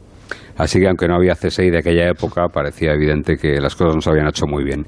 Así 0.57 0.81
que 0.81 0.89
aunque 0.89 1.07
no 1.07 1.17
había 1.17 1.35
CSI 1.35 1.71
de 1.71 1.79
aquella 1.79 2.09
época, 2.09 2.49
parecía 2.49 2.93
evidente 2.93 3.37
que 3.37 3.61
las 3.61 3.75
cosas 3.75 3.95
no 3.95 4.01
se 4.01 4.11
habían 4.11 4.27
hecho 4.29 4.47
muy 4.47 4.65
bien. 4.65 4.87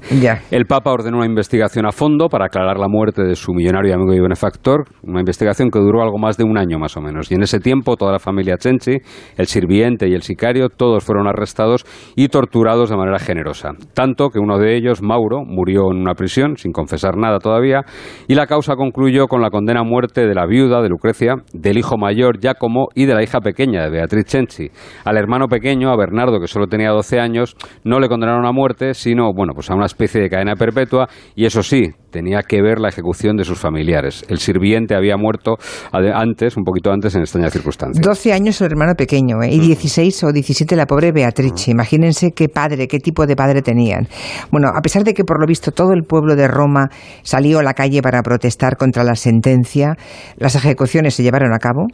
El 0.51 0.65
Papa 0.65 0.91
ordenó 0.91 1.17
una 1.17 1.25
investigación 1.25 1.85
a 1.85 1.91
fondo 1.91 2.27
para 2.27 2.45
aclarar 2.45 2.77
la 2.77 2.87
muerte 2.87 3.23
de 3.23 3.35
su 3.35 3.53
millonario 3.53 3.93
amigo 3.93 4.13
y 4.13 4.19
benefactor, 4.19 4.85
una 5.03 5.19
investigación 5.19 5.69
que 5.69 5.79
duró 5.79 6.01
algo 6.01 6.17
más 6.17 6.37
de 6.37 6.43
un 6.43 6.57
año 6.57 6.79
más 6.79 6.97
o 6.97 7.01
menos. 7.01 7.31
Y 7.31 7.35
en 7.35 7.43
ese 7.43 7.59
tiempo 7.59 7.95
toda 7.95 8.11
la 8.11 8.19
familia 8.19 8.55
Cenci, 8.59 8.97
el 9.37 9.45
sirviente 9.45 10.07
y 10.07 10.13
el 10.13 10.23
sicario, 10.23 10.69
todos 10.69 11.03
fueron 11.03 11.27
arrestados 11.27 11.85
y 12.15 12.29
torturados 12.29 12.89
de 12.89 12.97
manera 12.97 13.19
generosa. 13.19 13.71
Tanto 13.93 14.29
que 14.29 14.39
uno 14.39 14.57
de 14.57 14.75
ellos, 14.75 15.01
Mauro, 15.01 15.43
murió 15.45 15.91
en 15.91 15.97
una 15.97 16.15
prisión 16.15 16.57
sin 16.57 16.71
confesar 16.71 17.17
nada 17.17 17.39
todavía 17.39 17.81
y 18.27 18.35
la 18.35 18.47
causa 18.47 18.75
concluyó 18.75 19.27
con 19.27 19.41
la 19.41 19.49
condena 19.49 19.81
a 19.81 19.83
muerte 19.83 20.25
de 20.27 20.33
la 20.33 20.45
viuda 20.45 20.81
de 20.81 20.89
Lucrecia, 20.89 21.35
del 21.53 21.77
hijo 21.77 21.97
mayor 21.97 22.39
Giacomo 22.39 22.87
y 22.95 23.05
de 23.05 23.13
la 23.13 23.23
hija 23.23 23.39
pequeña 23.39 23.83
de 23.83 23.89
Beatriz 23.91 24.25
Cenci. 24.27 24.71
Al 25.05 25.17
hermano 25.17 25.47
pequeño, 25.47 25.58
a 25.91 25.95
Bernardo, 25.95 26.39
que 26.39 26.47
solo 26.47 26.67
tenía 26.67 26.89
12 26.89 27.19
años, 27.19 27.55
no 27.83 27.99
le 27.99 28.07
condenaron 28.07 28.45
a 28.45 28.51
muerte, 28.51 28.93
sino, 28.93 29.33
bueno, 29.33 29.53
pues 29.53 29.69
a 29.69 29.75
una 29.75 29.85
especie 29.85 30.21
de 30.21 30.29
cadena 30.29 30.55
perpetua 30.55 31.07
y 31.35 31.45
eso 31.45 31.63
sí, 31.63 31.91
tenía 32.09 32.41
que 32.41 32.61
ver 32.61 32.79
la 32.79 32.89
ejecución 32.89 33.37
de 33.37 33.43
sus 33.43 33.59
familiares. 33.59 34.25
El 34.29 34.39
sirviente 34.39 34.95
había 34.95 35.17
muerto 35.17 35.55
antes, 35.91 36.57
un 36.57 36.63
poquito 36.63 36.91
antes, 36.91 37.15
en 37.15 37.21
extrañas 37.21 37.53
circunstancias. 37.53 38.05
12 38.05 38.33
años 38.33 38.59
el 38.61 38.67
hermano 38.71 38.93
pequeño 38.95 39.41
¿eh? 39.43 39.49
y 39.51 39.59
16 39.59 40.23
o 40.23 40.31
17 40.31 40.75
la 40.75 40.85
pobre 40.85 41.11
Beatrice. 41.11 41.71
Imagínense 41.71 42.31
qué 42.31 42.49
padre, 42.49 42.87
qué 42.87 42.99
tipo 42.99 43.25
de 43.25 43.35
padre 43.35 43.61
tenían. 43.61 44.07
Bueno, 44.51 44.69
a 44.75 44.81
pesar 44.81 45.03
de 45.03 45.13
que 45.13 45.23
por 45.23 45.39
lo 45.39 45.47
visto 45.47 45.71
todo 45.71 45.93
el 45.93 46.03
pueblo 46.03 46.35
de 46.35 46.47
Roma 46.47 46.89
salió 47.23 47.59
a 47.59 47.63
la 47.63 47.73
calle 47.73 48.01
para 48.01 48.21
protestar 48.21 48.77
contra 48.77 49.03
la 49.03 49.15
sentencia, 49.15 49.95
las 50.37 50.55
ejecuciones 50.55 51.15
se 51.15 51.23
llevaron 51.23 51.53
a 51.53 51.59
cabo 51.59 51.87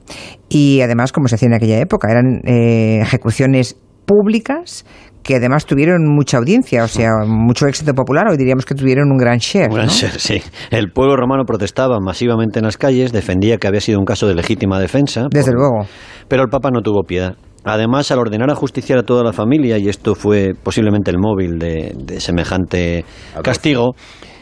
y 0.49 0.81
además, 0.81 1.11
como 1.11 1.27
se 1.27 1.35
hacía 1.35 1.47
en 1.47 1.55
aquella 1.55 1.79
época, 1.79 2.09
eran 2.09 2.41
eh, 2.45 2.99
ejecuciones 3.01 3.77
públicas 4.05 4.85
que 5.25 5.37
además 5.37 5.65
tuvieron 5.65 6.07
mucha 6.07 6.37
audiencia, 6.37 6.83
o 6.83 6.87
sea, 6.87 7.09
mucho 7.25 7.65
éxito 7.65 7.93
popular, 7.93 8.27
hoy 8.29 8.37
diríamos 8.37 8.63
que 8.63 8.75
tuvieron 8.75 9.11
un 9.11 9.17
gran 9.17 9.39
share. 9.39 9.69
Un 9.69 9.75
gran 9.75 9.87
share, 9.87 10.19
sí. 10.19 10.39
El 10.69 10.91
pueblo 10.91 11.15
romano 11.15 11.45
protestaba 11.45 11.99
masivamente 11.99 12.59
en 12.59 12.65
las 12.65 12.77
calles, 12.77 13.11
defendía 13.11 13.57
que 13.57 13.67
había 13.67 13.81
sido 13.81 13.97
un 13.97 14.05
caso 14.05 14.27
de 14.27 14.35
legítima 14.35 14.79
defensa. 14.79 15.25
Desde 15.31 15.51
luego. 15.51 15.87
Pero 16.27 16.43
el 16.43 16.49
Papa 16.49 16.69
no 16.71 16.81
tuvo 16.81 17.01
piedad. 17.03 17.35
Además, 17.63 18.11
al 18.11 18.19
ordenar 18.19 18.51
a 18.51 18.55
justiciar 18.55 18.99
a 18.99 19.03
toda 19.03 19.23
la 19.23 19.33
familia, 19.33 19.79
y 19.79 19.89
esto 19.89 20.13
fue 20.13 20.53
posiblemente 20.61 21.09
el 21.09 21.17
móvil 21.17 21.57
de, 21.57 21.95
de 21.97 22.19
semejante 22.19 23.03
castigo, 23.41 23.95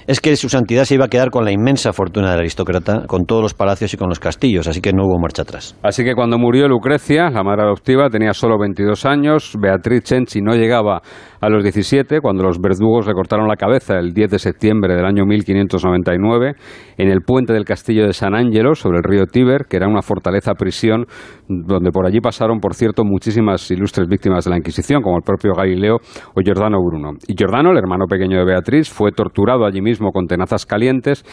es 0.08 0.20
que 0.20 0.36
su 0.36 0.50
santidad 0.50 0.86
se 0.86 0.96
iba 0.96 1.06
a 1.06 1.08
quedar 1.08 1.30
con 1.30 1.46
la 1.46 1.52
inmensa 1.52 1.94
fortuna 1.94 2.32
del 2.32 2.40
aristócrata, 2.40 3.06
con 3.08 3.26
todos 3.26 3.42
los 3.42 3.54
palacios 3.54 3.94
y 3.94 3.98
con 3.98 4.10
los 4.10 4.20
castillos, 4.20 4.68
así 4.68 4.82
que 4.82 4.92
no 4.92 5.06
hubo 5.06 5.20
marcha 5.20 5.44
atrás. 5.44 5.78
Así 5.82 6.04
que 6.04 6.14
cuando 6.14 6.38
murió 6.38 6.68
Lucrecia, 6.68 7.30
la 7.30 7.44
madre 7.44 7.64
adoptiva, 7.64 8.10
tenía 8.10 8.34
solo 8.34 8.58
22 8.60 9.06
años, 9.06 9.56
Beatriz 9.60 10.04
Cenci 10.06 10.42
no 10.42 10.56
llegaba 10.56 11.02
a 11.40 11.50
los 11.50 11.64
17, 11.64 12.20
cuando 12.22 12.44
los 12.44 12.60
verdugos 12.60 13.08
le 13.08 13.14
cortaron 13.14 13.48
la 13.48 13.56
cabeza 13.56 13.98
el 13.98 14.14
10 14.14 14.32
de 14.32 14.40
septiembre 14.40 14.96
del 14.96 15.06
año 15.06 15.26
1599 15.26 16.54
en 16.98 17.10
el 17.10 17.22
puente 17.22 17.54
del 17.54 17.66
castillo 17.66 18.06
de 18.06 18.14
San 18.14 18.36
Angelo, 18.36 18.76
sobre 18.76 18.98
el 18.98 19.04
río 19.04 19.26
Tíber, 19.26 19.66
que 19.70 19.78
era 19.78 19.88
una 19.88 20.02
fortaleza 20.02 20.54
prisión 20.54 21.06
donde 21.48 21.92
por 21.92 22.06
allí 22.06 22.20
pasaron, 22.20 22.60
por 22.60 22.74
cierto, 22.74 23.04
muchísimas 23.04 23.70
ilustres 23.72 24.08
víctimas 24.08 24.46
de 24.46 24.52
la 24.52 24.58
Inquisición, 24.58 25.02
como 25.02 25.18
el 25.18 25.24
propio 25.24 25.54
Galileo 25.54 25.98
o 26.36 26.42
Giordano 26.44 26.78
Bruno. 26.82 27.12
Y 27.28 27.36
Giordano, 27.38 27.72
el 27.72 27.78
hermano 27.78 28.06
pequeño 28.08 28.40
de 28.40 28.46
Beatriz, 28.46 28.90
fue 28.90 29.12
torturado 29.12 29.66
allí 29.66 29.82
mismo 29.82 29.93
con 30.12 30.28
tenazas 30.28 30.66
calientes 30.66 31.26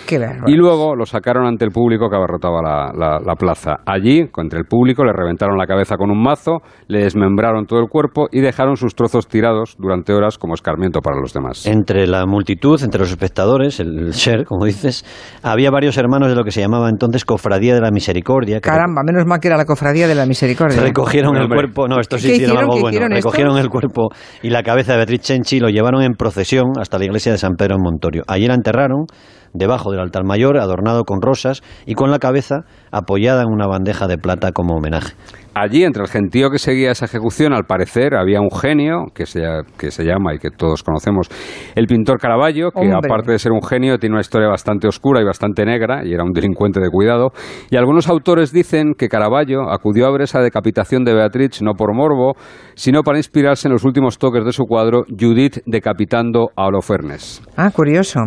y 0.47 0.55
luego 0.55 0.95
lo 0.97 1.07
sacaron 1.07 1.47
ante 1.47 1.64
el 1.64 1.71
público 1.71 2.09
que 2.09 2.17
abarrotaba 2.17 2.62
la, 2.62 3.21
la, 3.25 3.35
plaza. 3.37 3.76
Allí, 3.87 4.29
contra 4.29 4.59
el 4.59 4.67
público, 4.67 5.05
le 5.05 5.12
reventaron 5.12 5.57
la 5.57 5.67
cabeza 5.67 5.97
con 5.97 6.11
un 6.11 6.23
mazo, 6.23 6.59
le 6.88 7.05
desmembraron 7.05 7.67
todo 7.67 7.81
el 7.81 7.88
cuerpo 7.88 8.29
y 8.31 8.40
dejaron 8.40 8.76
sus 8.76 8.95
trozos 8.95 9.29
tirados 9.29 9.76
durante 9.79 10.12
horas 10.12 10.38
como 10.38 10.55
escarmiento 10.55 11.00
para 11.00 11.19
los 11.19 11.33
demás. 11.33 11.67
Entre 11.67 12.07
la 12.07 12.26
multitud, 12.26 12.83
entre 12.83 13.00
los 13.00 13.11
espectadores, 13.11 13.81
el 13.81 14.12
ser, 14.12 14.45
como 14.45 14.64
dices, 14.64 15.05
había 15.43 15.71
varios 15.71 15.97
hermanos 15.97 16.29
de 16.29 16.35
lo 16.35 16.45
que 16.45 16.50
se 16.50 16.61
llamaba 16.61 16.88
entonces 16.88 17.25
Cofradía 17.25 17.75
de 17.75 17.81
la 17.81 17.90
Misericordia. 17.90 18.61
Caramba, 18.61 19.02
menos 19.05 19.26
mal 19.26 19.40
que 19.40 19.49
era 19.49 19.57
la 19.57 19.64
Cofradía 19.64 20.07
de 20.07 20.14
la 20.14 20.26
Misericordia. 20.26 20.81
Recogieron 20.81 21.37
el 21.37 21.49
cuerpo, 21.49 21.88
no, 21.88 22.00
esto 22.00 22.19
sí 22.19 22.33
hicieron 22.33 22.59
algo 22.59 22.81
bueno. 22.81 23.09
Recogieron 23.09 23.59
el 23.59 23.69
cuerpo 23.69 24.11
y 24.43 24.50
la 24.50 24.62
cabeza 24.62 24.93
de 24.93 24.99
Beatriz 24.99 25.21
Chenchi 25.21 25.57
y 25.57 25.61
lo 25.61 25.69
llevaron 25.69 26.02
en 26.02 26.14
procesión 26.14 26.73
hasta 26.79 26.99
la 26.99 27.05
iglesia 27.05 27.33
de 27.33 27.38
San 27.38 27.55
Pedro 27.55 27.76
en 27.76 27.83
Montorio. 27.83 28.23
Allí 28.26 28.47
la 28.50 28.57
enterraron 28.57 29.07
debajo 29.52 29.90
del 29.90 30.00
altar 30.00 30.25
mayor, 30.25 30.59
adornado 30.59 31.04
con 31.04 31.21
rosas 31.23 31.62
y 31.87 31.95
con 31.95 32.11
la 32.11 32.19
cabeza 32.19 32.64
apoyada 32.90 33.42
en 33.42 33.49
una 33.49 33.66
bandeja 33.66 34.07
de 34.07 34.19
plata 34.19 34.52
como 34.52 34.75
homenaje. 34.75 35.14
Allí, 35.54 35.85
entre 35.85 36.02
el 36.02 36.09
gentío 36.09 36.50
que 36.50 36.59
seguía 36.59 36.92
esa 36.92 37.07
ejecución, 37.07 37.52
al 37.52 37.64
parecer 37.64 38.14
había 38.14 38.40
un 38.40 38.50
genio 38.50 39.07
que 39.12 39.26
se, 39.26 39.40
que 39.76 39.90
se 39.90 40.04
llama 40.04 40.35
y 40.35 40.38
que 40.38 40.50
todos 40.50 40.83
conocemos, 40.83 41.28
el 41.75 41.87
pintor 41.87 42.19
Caravaggio, 42.19 42.71
que 42.71 42.90
aparte 42.92 43.33
de 43.33 43.38
ser 43.38 43.52
un 43.52 43.62
genio, 43.62 43.99
tiene 43.99 44.14
una 44.14 44.21
historia 44.21 44.49
bastante 44.49 44.87
oscura 44.87 45.21
y 45.21 45.25
bastante 45.25 45.64
negra, 45.64 46.04
y 46.04 46.12
era 46.12 46.23
un 46.23 46.33
delincuente 46.33 46.80
de 46.80 46.88
cuidado. 46.88 47.33
Y 47.71 47.76
algunos 47.76 48.09
autores 48.09 48.52
dicen 48.52 48.95
que 48.97 49.09
Caravaggio 49.09 49.71
acudió 49.71 50.07
a 50.07 50.12
ver 50.12 50.23
esa 50.23 50.40
decapitación 50.40 51.04
de 51.04 51.14
Beatriz 51.14 51.62
no 51.62 51.75
por 51.75 51.95
morbo, 51.95 52.35
sino 52.75 53.02
para 53.02 53.19
inspirarse 53.19 53.69
en 53.69 53.73
los 53.73 53.85
últimos 53.85 54.19
toques 54.19 54.45
de 54.45 54.52
su 54.52 54.64
cuadro 54.64 55.04
Judith 55.09 55.59
decapitando 55.66 56.50
a 56.57 56.66
Holofernes. 56.66 57.42
Ah, 57.57 57.71
curioso. 57.71 58.21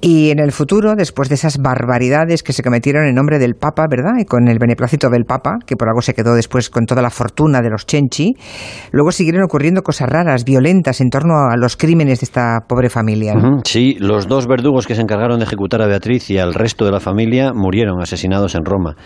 Y 0.00 0.30
en 0.30 0.38
el 0.38 0.52
futuro, 0.52 0.94
después 0.94 1.28
de 1.28 1.34
esas 1.34 1.58
barbaridades 1.58 2.42
que 2.42 2.52
se 2.52 2.62
cometieron 2.62 3.06
en 3.06 3.14
nombre 3.14 3.38
del 3.38 3.54
Papa, 3.54 3.86
¿verdad? 3.90 4.12
Y 4.20 4.24
con 4.24 4.48
el 4.48 4.58
beneplácito 4.58 5.08
del 5.10 5.24
Papa, 5.24 5.58
que 5.66 5.76
por 5.76 5.88
algo 5.88 6.02
se 6.02 6.14
quedó 6.14 6.34
después 6.34 6.59
con 6.68 6.84
toda 6.84 7.00
la 7.00 7.10
fortuna 7.10 7.60
de 7.62 7.70
los 7.70 7.86
Chenchi, 7.86 8.34
luego 8.92 9.12
siguieron 9.12 9.42
ocurriendo 9.44 9.82
cosas 9.82 10.08
raras, 10.08 10.44
violentas 10.44 11.00
en 11.00 11.08
torno 11.08 11.48
a 11.50 11.56
los 11.56 11.76
crímenes 11.76 12.20
de 12.20 12.24
esta 12.24 12.60
pobre 12.68 12.90
familia. 12.90 13.34
Sí, 13.64 13.96
los 13.98 14.28
dos 14.28 14.46
verdugos 14.46 14.86
que 14.86 14.94
se 14.94 15.00
encargaron 15.00 15.38
de 15.38 15.44
ejecutar 15.44 15.80
a 15.80 15.86
Beatriz 15.86 16.28
y 16.30 16.38
al 16.38 16.52
resto 16.52 16.84
de 16.84 16.92
la 16.92 17.00
familia 17.00 17.52
murieron 17.54 18.02
asesinados 18.02 18.54
en 18.54 18.64
Roma. 18.64 18.96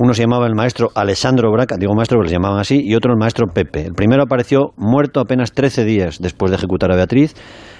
Uno 0.00 0.14
se 0.14 0.22
llamaba 0.22 0.46
el 0.46 0.54
maestro 0.54 0.90
Alessandro 0.94 1.50
Braca, 1.50 1.74
digo 1.76 1.92
maestro 1.92 2.18
porque 2.18 2.28
le 2.28 2.36
llamaban 2.36 2.60
así, 2.60 2.80
y 2.80 2.94
otro 2.94 3.10
el 3.10 3.18
maestro 3.18 3.48
Pepe. 3.52 3.80
El 3.80 3.94
primero 3.94 4.22
apareció 4.22 4.70
muerto 4.76 5.18
apenas 5.18 5.50
13 5.52 5.84
días 5.84 6.18
después 6.20 6.52
de 6.52 6.56
ejecutar 6.56 6.92
a 6.92 6.94
Beatriz, 6.94 7.34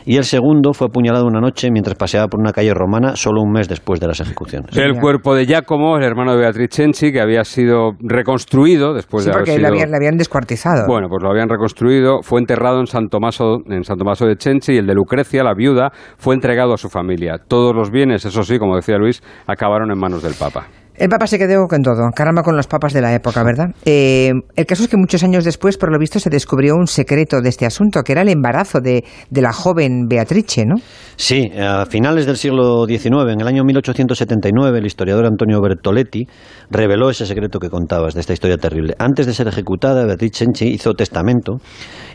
y 0.04 0.16
el 0.16 0.24
segundo 0.24 0.72
fue 0.72 0.88
apuñalado 0.88 1.26
una 1.26 1.38
noche 1.38 1.70
mientras 1.70 1.96
paseaba 1.96 2.26
por 2.26 2.40
una 2.40 2.50
calle 2.52 2.74
romana 2.74 3.14
solo 3.14 3.40
un 3.40 3.52
mes 3.52 3.68
después 3.68 4.00
de 4.00 4.08
las 4.08 4.18
ejecuciones. 4.18 4.76
El 4.76 4.98
cuerpo 4.98 5.36
de 5.36 5.46
Giacomo, 5.46 5.96
el 5.96 6.02
hermano 6.02 6.32
de 6.32 6.38
Beatriz 6.38 6.70
Cenci, 6.72 7.12
que 7.12 7.20
había 7.20 7.44
sido 7.44 7.92
reconstruido 8.00 8.94
después 8.94 9.24
de 9.24 9.30
haber 9.30 9.46
sido... 9.46 9.58
le 9.58 9.68
habían, 9.68 9.90
le 9.92 9.96
habían 9.96 10.16
descuartizado. 10.16 10.88
Bueno, 10.88 11.06
pues 11.08 11.22
lo 11.22 11.30
habían 11.30 11.48
reconstruido, 11.48 12.22
fue 12.22 12.40
enterrado 12.40 12.80
en 12.80 12.86
San 12.86 13.06
Tomaso, 13.10 13.58
en 13.68 13.84
San 13.84 13.96
Tomaso 13.96 14.26
de 14.26 14.34
Cenci, 14.36 14.72
y 14.72 14.78
el 14.78 14.88
de 14.88 14.94
Lucrecia, 14.94 15.44
la 15.44 15.54
viuda, 15.54 15.92
fue 16.16 16.34
entregado 16.34 16.74
a 16.74 16.78
su 16.78 16.88
familia. 16.88 17.36
Todos 17.46 17.76
los 17.76 17.92
bienes, 17.92 18.24
eso 18.24 18.42
sí, 18.42 18.58
como 18.58 18.74
decía 18.74 18.96
Luis, 18.98 19.22
acabaron 19.46 19.92
en 19.92 19.98
manos 20.00 20.24
del 20.24 20.34
Papa. 20.34 20.66
El 20.98 21.08
Papa 21.08 21.28
se 21.28 21.38
quedó 21.38 21.68
con 21.68 21.80
todo, 21.82 22.10
caramba 22.12 22.42
con 22.42 22.56
los 22.56 22.66
papas 22.66 22.92
de 22.92 23.00
la 23.00 23.14
época, 23.14 23.44
¿verdad? 23.44 23.68
Eh, 23.84 24.32
el 24.56 24.66
caso 24.66 24.82
es 24.82 24.88
que 24.88 24.96
muchos 24.96 25.22
años 25.22 25.44
después, 25.44 25.78
por 25.78 25.92
lo 25.92 25.98
visto, 25.98 26.18
se 26.18 26.28
descubrió 26.28 26.74
un 26.74 26.88
secreto 26.88 27.40
de 27.40 27.50
este 27.50 27.66
asunto, 27.66 28.02
que 28.02 28.10
era 28.10 28.22
el 28.22 28.28
embarazo 28.28 28.80
de, 28.80 29.04
de 29.30 29.40
la 29.40 29.52
joven 29.52 30.08
Beatrice, 30.08 30.66
¿no? 30.66 30.74
Sí, 31.14 31.52
a 31.56 31.86
finales 31.86 32.26
del 32.26 32.36
siglo 32.36 32.84
XIX, 32.84 33.32
en 33.32 33.40
el 33.40 33.46
año 33.46 33.62
1879, 33.62 34.78
el 34.78 34.86
historiador 34.86 35.26
Antonio 35.26 35.60
Bertoletti 35.60 36.26
reveló 36.68 37.10
ese 37.10 37.26
secreto 37.26 37.60
que 37.60 37.70
contabas 37.70 38.14
de 38.14 38.20
esta 38.20 38.32
historia 38.32 38.56
terrible. 38.56 38.94
Antes 38.98 39.26
de 39.26 39.34
ser 39.34 39.46
ejecutada, 39.46 40.04
Beatriz 40.04 40.32
Cenci 40.34 40.66
hizo 40.66 40.94
testamento 40.94 41.58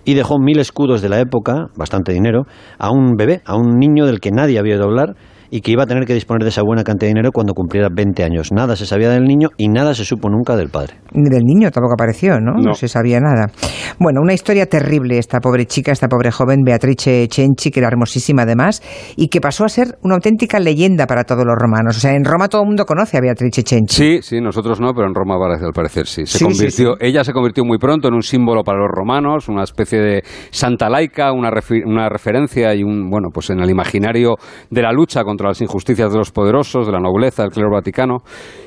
y 0.04 0.13
dejó 0.13 0.39
mil 0.39 0.60
escudos 0.60 1.02
de 1.02 1.08
la 1.08 1.22
época, 1.22 1.67
bastante 1.78 2.12
dinero, 2.12 2.48
a 2.80 2.91
un 2.91 3.13
bebé, 3.17 3.41
a 3.46 3.56
un 3.56 3.78
niño 3.80 4.06
del 4.06 4.19
que 4.19 4.32
nadie 4.32 4.60
había 4.60 4.74
oído 4.74 4.84
hablar 4.84 5.15
y 5.54 5.62
que 5.62 5.70
iba 5.70 5.84
a 5.84 5.86
tener 5.86 6.06
que 6.06 6.16
disponer 6.16 6.42
de 6.42 6.50
esa 6.50 6.63
buena 6.63 6.84
cantidad 6.84 7.10
de 7.10 7.13
dinero 7.13 7.32
cuando 7.32 7.54
cumpliera 7.54 7.88
20 7.94 8.24
años. 8.24 8.52
Nada 8.52 8.76
se 8.76 8.88
sabía 8.88 9.12
del 9.12 9.26
niño 9.26 9.50
y 9.56 9.70
nada 9.70 9.94
se 9.94 10.04
supo 10.04 10.28
nunca 10.28 10.56
del 10.56 10.70
padre. 10.70 10.96
Ni 11.13 11.30
del 11.30 11.44
niño 11.44 11.70
tampoco 11.70 11.94
apareció, 11.94 12.39
¿no? 12.39 12.54
No, 12.54 12.74
se 12.74 12.88
sabía 12.88 13.20
nada. 13.20 13.52
Bueno, 14.00 14.22
una 14.24 14.34
historia 14.34 14.66
terrible 14.66 15.20
esta 15.20 15.39
pobre 15.39 15.68
chica, 15.68 15.92
esta 15.92 16.08
pobre 16.08 16.32
joven 16.32 16.62
Beatrice 16.66 17.28
Cenci, 17.32 17.70
que 17.70 17.82
era 17.82 17.89
hermosísima 17.89 18.42
además, 18.42 18.82
y 19.16 19.28
que 19.28 19.39
pasó 19.42 19.63
a 19.63 19.70
ser 19.70 20.00
una 20.02 20.16
auténtica 20.16 20.60
leyenda 20.60 21.06
para 21.06 21.24
todos 21.24 21.46
los 21.46 21.54
romanos. 21.56 21.98
O 21.98 22.00
sea, 22.00 22.16
en 22.16 22.26
Roma 22.26 22.48
todo 22.48 22.63
el 22.63 22.68
mundo 22.70 22.86
conoce 22.86 23.18
a 23.18 23.22
Beatrice 23.22 23.62
Cenci. 23.62 23.96
Sí, 23.96 24.20
sí, 24.24 24.42
nosotros 24.42 24.82
no, 24.82 24.92
pero 24.96 25.06
en 25.08 25.13
Roma 25.13 25.38
parece, 25.38 25.66
al 25.66 25.72
parecer 25.72 26.08
sí. 26.08 26.26
Se 26.26 26.44
convirtió, 26.44 26.96
Ella 27.00 27.24
se 27.24 27.32
convirtió 27.32 27.63
muy 27.63 27.78
pronto 27.78 28.08
en 28.08 28.16
un 28.16 28.24
símbolo 28.24 28.63
para 28.63 28.80
los 28.80 28.89
romanos, 28.89 29.50
una 29.50 29.62
especie 29.62 30.00
de 30.00 30.24
santa 30.50 30.89
laica, 30.89 31.32
una, 31.32 31.52
una 31.86 32.10
referencia 32.10 32.74
y 32.74 32.82
un, 32.82 33.12
bueno, 33.12 33.28
pues 33.32 33.52
en 33.52 33.60
el 33.60 33.70
imaginario 33.70 34.38
de 34.72 34.82
la 34.82 34.92
lucha 34.92 35.24
contra 35.24 35.43
las 35.44 35.62
injusticias 35.62 36.12
de 36.12 36.18
los 36.18 36.32
poderosos, 36.32 36.86
de 36.86 36.92
la 36.92 37.00
nobleza, 37.00 37.44
del 37.44 37.52
clero 37.52 37.70
vaticano. 37.72 38.18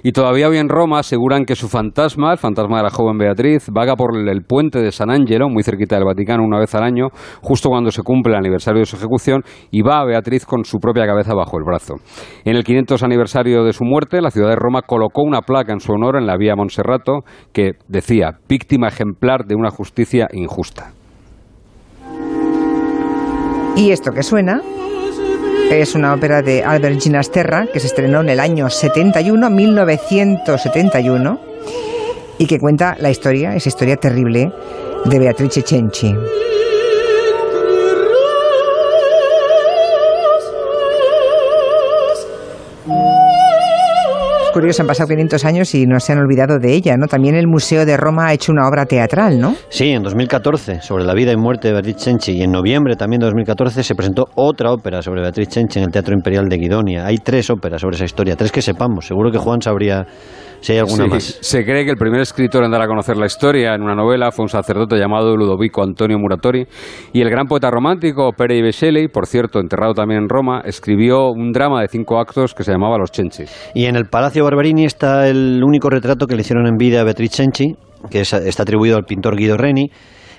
Y 0.03 0.13
todavía 0.13 0.49
hoy 0.49 0.59
en 0.59 0.69
Roma 0.69 1.01
aseguran 1.01 1.45
que 1.45 1.57
su 1.57 1.69
fantasma, 1.69 2.33
el 2.33 2.39
fantasma 2.39 2.79
de 2.79 2.85
la 2.85 2.91
joven 2.91 3.19
Beatriz, 3.19 3.69
vaga 3.71 3.97
por 3.97 4.17
el 4.17 4.43
puente 4.43 4.81
de 4.81 4.93
San 4.93 5.11
Angelo, 5.11 5.49
muy 5.49 5.63
cerquita 5.63 5.97
del 5.97 6.05
Vaticano, 6.05 6.45
una 6.45 6.59
vez 6.59 6.75
al 6.75 6.85
año, 6.85 7.09
justo 7.43 7.69
cuando 7.69 7.91
se 7.91 8.03
cumple 8.03 8.33
el 8.33 8.39
aniversario 8.39 8.81
de 8.81 8.87
su 8.87 8.97
ejecución, 8.97 9.43
y 9.71 9.83
va 9.83 10.01
a 10.01 10.05
Beatriz 10.05 10.47
con 10.47 10.65
su 10.65 10.79
propia 10.79 11.07
cabeza 11.07 11.35
bajo 11.35 11.59
el 11.59 11.65
brazo. 11.65 11.95
En 12.45 12.57
el 12.57 12.65
500 12.65 13.03
aniversario 13.03 13.65
de 13.65 13.73
su 13.73 13.85
muerte, 13.85 14.21
la 14.21 14.31
ciudad 14.31 14.51
de 14.51 14.57
Roma 14.57 14.83
colocó 14.83 15.23
una 15.23 15.43
placa 15.43 15.73
en 15.73 15.81
su 15.81 15.93
honor 15.93 16.17
en 16.17 16.27
la 16.27 16.37
vía 16.37 16.57
Monserrato 16.57 17.21
que 17.53 17.73
decía, 17.89 18.39
víctima 18.49 18.89
ejemplar 18.89 19.45
de 19.47 19.55
una 19.55 19.71
justicia 19.71 20.29
injusta. 20.33 20.93
Y 23.77 23.91
esto 23.91 24.11
que 24.13 24.23
suena 24.23 24.63
es 25.71 25.95
una 25.95 26.15
ópera 26.15 26.43
de 26.43 26.63
Albert 26.63 27.01
Ginasterra 27.01 27.67
que 27.67 27.81
se 27.81 27.89
estrenó 27.89 28.21
en 28.21 28.29
el 28.29 28.41
año 28.41 28.71
71, 28.71 29.51
1971, 29.51 31.41
y 32.39 32.47
que 32.47 32.59
cuenta 32.59 32.97
la 33.01 33.11
historia, 33.11 33.55
esa 33.55 33.69
historia 33.69 33.97
terrible 33.97 34.53
de 35.05 35.19
Beatrice 35.19 35.63
Cenci. 35.63 36.15
Curioso, 44.61 44.83
han 44.83 44.89
pasado 44.89 45.09
500 45.09 45.45
años 45.45 45.75
y 45.75 45.85
no 45.85 46.01
se 46.01 46.13
han 46.13 46.19
olvidado 46.19 46.59
de 46.59 46.73
ella, 46.73 46.97
¿no? 46.97 47.09
También 47.09 47.35
el 47.35 47.47
Museo 47.47 47.85
de 47.85 47.95
Roma 47.99 48.29
ha 48.29 48.33
hecho 48.33 48.53
una 48.53 48.67
obra 48.67 48.87
teatral, 48.87 49.39
¿no? 49.39 49.55
Sí, 49.69 49.91
en 49.91 50.03
2014, 50.03 50.81
sobre 50.81 51.05
la 51.05 51.13
vida 51.13 51.31
y 51.31 51.37
muerte 51.37 51.69
de 51.69 51.75
Beatriz 51.75 51.97
Cenci, 51.99 52.33
y 52.33 52.43
en 52.43 52.53
noviembre 52.53 52.97
también 52.97 53.21
de 53.21 53.27
2014 53.27 53.83
se 53.83 53.95
presentó 53.95 54.29
otra 54.35 54.73
ópera 54.73 55.03
sobre 55.03 55.21
Beatriz 55.21 55.51
Cenci 55.51 55.79
en 55.79 55.85
el 55.85 55.91
Teatro 55.91 56.15
Imperial 56.15 56.49
de 56.49 56.57
Guidonia. 56.57 57.05
Hay 57.05 57.19
tres 57.19 57.51
óperas 57.51 57.83
sobre 57.83 57.97
esa 57.97 58.07
historia, 58.07 58.35
tres 58.35 58.51
que 58.51 58.63
sepamos. 58.63 59.07
Seguro 59.07 59.31
que 59.31 59.37
Juan 59.37 59.61
sabría 59.61 60.07
si 60.61 60.73
hay 60.73 60.79
alguna 60.79 61.05
Sí, 61.05 61.11
más. 61.11 61.39
Se 61.41 61.65
cree 61.65 61.85
que 61.85 61.91
el 61.91 61.97
primer 61.97 62.21
escritor 62.21 62.65
en 62.65 62.71
dar 62.71 62.83
a 62.83 62.87
conocer 62.87 63.17
la 63.17 63.27
historia 63.27 63.75
en 63.75 63.83
una 63.83 63.95
novela 63.95 64.31
fue 64.33 64.45
un 64.45 64.49
sacerdote 64.49 64.97
llamado 64.97 65.37
Ludovico 65.37 65.83
Antonio 65.83 66.19
Muratori 66.19 66.67
y 67.13 67.21
el 67.21 67.31
gran 67.31 67.47
poeta 67.47 67.71
romántico 67.71 68.33
Pere 68.33 68.61
Shelley, 68.71 69.09
por 69.09 69.27
cierto, 69.27 69.61
enterrado 69.61 69.95
también 69.95 70.23
en 70.23 70.29
Roma, 70.29 70.63
escribió 70.65 71.31
un 71.31 71.53
drama 71.53 71.83
de 71.83 71.89
cinco 71.89 72.19
actos 72.19 72.55
que 72.55 72.65
se 72.65 72.73
llamaba 72.73 72.99
Los 72.99 73.11
Cenci. 73.13 73.45
Y 73.75 73.87
en 73.87 73.97
el 73.97 74.07
Palacio 74.07 74.45
Barberini 74.45 74.85
está 74.85 75.29
el 75.29 75.63
único 75.65 75.91
retrato 75.91 76.27
que 76.27 76.35
le 76.37 76.41
hicieron 76.43 76.67
en 76.67 76.77
vida 76.77 77.01
a 77.01 77.05
Beatriz 77.05 77.33
Cenci, 77.33 77.75
que 78.11 78.21
es- 78.21 78.33
está 78.33 78.63
atribuido 78.63 78.97
al 78.97 79.05
pintor 79.05 79.37
Guido 79.37 79.57
Reni, 79.57 79.91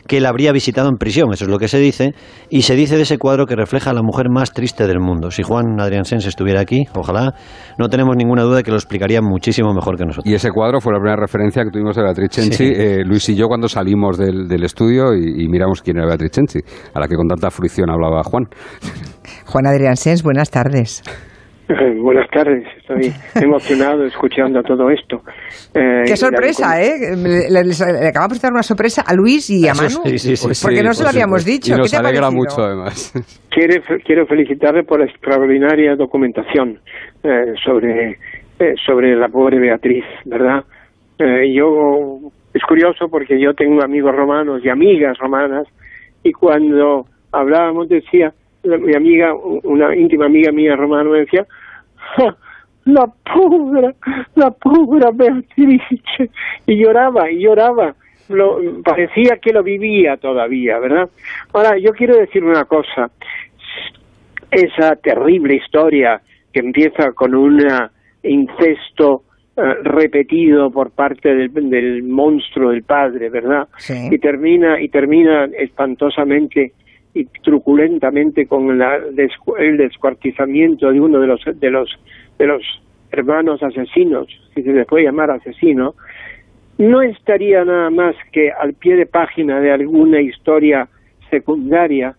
que 0.07 0.19
la 0.21 0.29
habría 0.29 0.51
visitado 0.51 0.89
en 0.89 0.95
prisión, 0.95 1.31
eso 1.33 1.45
es 1.45 1.49
lo 1.51 1.59
que 1.59 1.67
se 1.67 1.77
dice, 1.79 2.13
y 2.49 2.63
se 2.63 2.75
dice 2.75 2.95
de 2.95 3.03
ese 3.03 3.17
cuadro 3.17 3.45
que 3.45 3.55
refleja 3.55 3.91
a 3.91 3.93
la 3.93 4.01
mujer 4.01 4.27
más 4.29 4.51
triste 4.53 4.87
del 4.87 4.99
mundo. 4.99 5.29
Si 5.31 5.43
Juan 5.43 5.79
Adrián 5.79 6.05
Sens 6.05 6.25
estuviera 6.25 6.61
aquí, 6.61 6.85
ojalá, 6.95 7.33
no 7.77 7.89
tenemos 7.89 8.15
ninguna 8.15 8.43
duda 8.43 8.57
de 8.57 8.63
que 8.63 8.71
lo 8.71 8.77
explicaría 8.77 9.21
muchísimo 9.21 9.73
mejor 9.73 9.97
que 9.97 10.05
nosotros. 10.05 10.25
Y 10.31 10.33
ese 10.35 10.49
cuadro 10.51 10.79
fue 10.81 10.93
la 10.93 10.99
primera 10.99 11.17
referencia 11.21 11.63
que 11.63 11.69
tuvimos 11.71 11.95
de 11.95 12.03
Beatriz 12.03 12.31
Sí. 12.31 12.63
eh, 12.65 13.03
Luis 13.05 13.27
y 13.29 13.35
yo, 13.35 13.47
cuando 13.47 13.67
salimos 13.67 14.17
del, 14.17 14.47
del 14.47 14.63
estudio 14.63 15.13
y, 15.13 15.43
y 15.43 15.47
miramos 15.47 15.81
quién 15.81 15.97
era 15.97 16.07
Beatriz 16.07 16.31
Cenci, 16.33 16.59
a 16.93 16.99
la 16.99 17.07
que 17.07 17.15
con 17.15 17.27
tanta 17.27 17.49
fruición 17.51 17.89
hablaba 17.89 18.23
Juan. 18.23 18.45
Juan 19.45 19.67
Adrián 19.67 19.97
Sens, 19.97 20.23
buenas 20.23 20.49
tardes. 20.49 21.03
Eh, 21.69 21.95
Buenas 22.01 22.29
tardes, 22.29 22.65
estoy 22.77 23.11
emocionado 23.43 24.05
escuchando 24.05 24.61
todo 24.63 24.89
esto. 24.89 25.21
Eh, 25.73 26.03
Qué 26.05 26.15
sorpresa, 26.15 26.81
¿eh? 26.81 27.15
Le, 27.17 27.49
le- 27.49 27.63
le 27.63 28.07
acabamos 28.07 28.39
de 28.39 28.45
dar 28.45 28.53
una 28.53 28.63
sorpresa 28.63 29.03
a 29.05 29.13
Luis 29.13 29.49
y 29.49 29.67
a 29.67 29.71
Eso 29.73 29.83
Manu. 30.01 30.09
sí, 30.09 30.17
sí, 30.19 30.35
sí. 30.37 30.47
Porque 30.63 30.77
sí, 30.77 30.83
no 30.83 30.93
se 30.93 31.03
lo 31.03 31.09
habíamos 31.09 31.43
dicho. 31.45 31.71
Y 31.71 31.75
¿Qué 31.75 31.77
nos 31.81 31.91
te 31.91 31.97
alegra 31.97 32.29
parecido? 32.29 32.41
mucho, 32.41 32.61
además. 32.63 33.13
Quiere- 33.51 33.81
quiero 34.05 34.25
felicitarle 34.27 34.83
por 34.83 34.99
la 34.99 35.05
extraordinaria 35.05 35.95
documentación 35.95 36.79
eh, 37.23 37.53
sobre, 37.65 38.11
eh, 38.59 38.73
sobre 38.85 39.15
la 39.15 39.27
pobre 39.29 39.59
Beatriz, 39.59 40.05
¿verdad? 40.25 40.63
Eh, 41.19 41.51
yo 41.53 42.19
es 42.53 42.61
curioso 42.63 43.07
porque 43.09 43.39
yo 43.41 43.53
tengo 43.55 43.81
amigos 43.83 44.15
romanos 44.15 44.61
y 44.63 44.69
amigas 44.69 45.17
romanas 45.17 45.67
y 46.23 46.31
cuando 46.31 47.05
hablábamos 47.31 47.89
decía 47.89 48.31
mi 48.67 48.95
amiga, 48.95 49.33
una 49.33 49.95
íntima 49.95 50.25
amiga 50.25 50.51
mía 50.51 50.75
romana 50.75 51.09
me 51.09 51.19
decía 51.19 51.45
"Ja, 52.15 52.35
la 52.85 53.07
pobre, 53.33 53.95
la 54.35 54.51
pobre 54.51 55.05
Beatriz 55.13 55.81
y 56.65 56.77
lloraba 56.77 57.29
y 57.31 57.39
lloraba 57.39 57.95
lo, 58.29 58.59
parecía 58.83 59.37
que 59.41 59.53
lo 59.53 59.63
vivía 59.63 60.17
todavía, 60.17 60.79
¿verdad? 60.79 61.09
Ahora, 61.53 61.77
yo 61.77 61.91
quiero 61.91 62.17
decir 62.17 62.43
una 62.43 62.65
cosa. 62.65 63.09
Esa 64.51 64.95
terrible 64.95 65.55
historia 65.55 66.21
que 66.53 66.59
empieza 66.59 67.11
con 67.11 67.35
un 67.35 67.61
incesto 68.23 69.23
eh, 69.55 69.61
repetido 69.83 70.71
por 70.71 70.91
parte 70.91 71.33
del, 71.33 71.69
del 71.69 72.03
monstruo 72.03 72.71
del 72.71 72.83
padre, 72.83 73.29
¿verdad? 73.29 73.67
Sí. 73.77 74.07
Y 74.11 74.17
termina 74.19 74.79
y 74.79 74.89
termina 74.89 75.45
espantosamente 75.45 76.73
y 77.17 77.25
truculentamente 77.41 78.45
con 78.45 78.77
la 78.77 78.97
el 79.59 79.77
descuartizamiento 79.77 80.91
de 80.91 81.01
uno 81.01 81.19
de 81.19 81.27
los 81.27 81.41
de 81.45 81.71
los 81.71 81.89
de 82.37 82.47
los 82.47 82.61
hermanos 83.11 83.63
asesinos, 83.63 84.27
si 84.53 84.63
se 84.63 84.73
les 84.73 84.85
puede 84.85 85.05
llamar 85.05 85.31
asesino, 85.31 85.95
no 86.77 87.01
estaría 87.01 87.63
nada 87.65 87.89
más 87.89 88.15
que 88.31 88.51
al 88.51 88.73
pie 88.73 88.95
de 88.95 89.05
página 89.05 89.59
de 89.59 89.71
alguna 89.71 90.21
historia 90.21 90.87
secundaria 91.29 92.15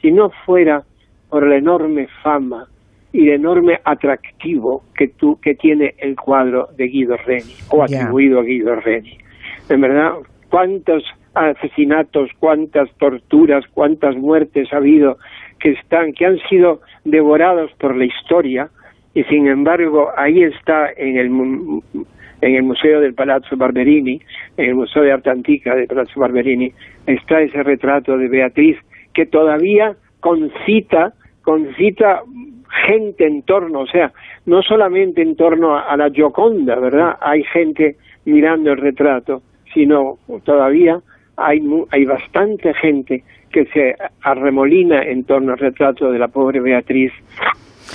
si 0.00 0.10
no 0.10 0.30
fuera 0.44 0.82
por 1.28 1.46
la 1.46 1.56
enorme 1.56 2.08
fama 2.22 2.66
y 3.12 3.28
el 3.28 3.34
enorme 3.34 3.80
atractivo 3.84 4.84
que, 4.94 5.08
tú, 5.08 5.38
que 5.40 5.54
tiene 5.54 5.94
el 5.98 6.16
cuadro 6.16 6.68
de 6.76 6.88
Guido 6.88 7.16
Reni, 7.16 7.54
o 7.70 7.82
atribuido 7.82 8.40
a 8.40 8.42
Guido 8.42 8.76
Reni. 8.76 9.18
En 9.68 9.80
verdad, 9.80 10.12
cuántos 10.48 11.04
asesinatos, 11.34 12.30
cuántas 12.38 12.90
torturas, 12.98 13.64
cuántas 13.72 14.16
muertes 14.16 14.72
ha 14.72 14.78
habido 14.78 15.18
que 15.58 15.70
están, 15.72 16.12
que 16.12 16.26
han 16.26 16.38
sido 16.48 16.80
devorados 17.04 17.70
por 17.78 17.94
la 17.94 18.04
historia, 18.04 18.70
y 19.14 19.24
sin 19.24 19.46
embargo 19.46 20.10
ahí 20.16 20.42
está 20.42 20.90
en 20.96 21.16
el 21.16 21.30
en 22.42 22.54
el 22.54 22.62
Museo 22.62 23.00
del 23.00 23.12
Palazzo 23.12 23.56
Barberini, 23.56 24.20
en 24.56 24.70
el 24.70 24.74
Museo 24.74 25.02
de 25.02 25.12
Arte 25.12 25.28
Antica 25.28 25.74
del 25.74 25.86
Palazzo 25.86 26.18
Barberini, 26.18 26.72
está 27.06 27.42
ese 27.42 27.62
retrato 27.62 28.16
de 28.16 28.28
Beatriz 28.28 28.78
que 29.12 29.26
todavía 29.26 29.94
concita, 30.20 31.12
concita 31.42 32.22
gente 32.86 33.26
en 33.26 33.42
torno, 33.42 33.80
o 33.80 33.86
sea, 33.86 34.12
no 34.46 34.62
solamente 34.62 35.20
en 35.20 35.36
torno 35.36 35.76
a, 35.76 35.82
a 35.82 35.96
la 35.98 36.08
Gioconda, 36.08 36.76
¿verdad? 36.76 37.16
Hay 37.20 37.42
gente 37.44 37.96
mirando 38.24 38.72
el 38.72 38.78
retrato, 38.78 39.42
sino 39.74 40.18
todavía 40.44 41.00
hay, 41.40 41.58
hay 41.90 42.04
bastante 42.04 42.72
gente 42.80 43.22
que 43.52 43.64
se 43.72 43.94
arremolina 44.22 45.02
en 45.02 45.24
torno 45.24 45.52
al 45.52 45.58
retrato 45.58 46.10
de 46.10 46.18
la 46.18 46.28
pobre 46.28 46.60
Beatriz. 46.60 47.12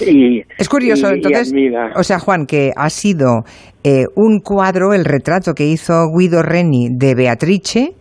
Y, 0.01 0.41
Es 0.57 0.67
curioso, 0.67 1.09
y- 1.11 1.15
entonces, 1.15 1.53
o 1.95 2.03
sea, 2.03 2.19
Juan, 2.19 2.45
que 2.45 2.71
ha 2.75 2.89
sido 2.89 3.43
eh, 3.83 4.03
un 4.15 4.39
cuadro, 4.41 4.93
el 4.93 5.05
retrato 5.05 5.53
que 5.53 5.65
hizo 5.67 6.07
Guido 6.17 6.41
Reni 6.41 6.89
de 6.91 7.15
Beatrice, 7.15 7.91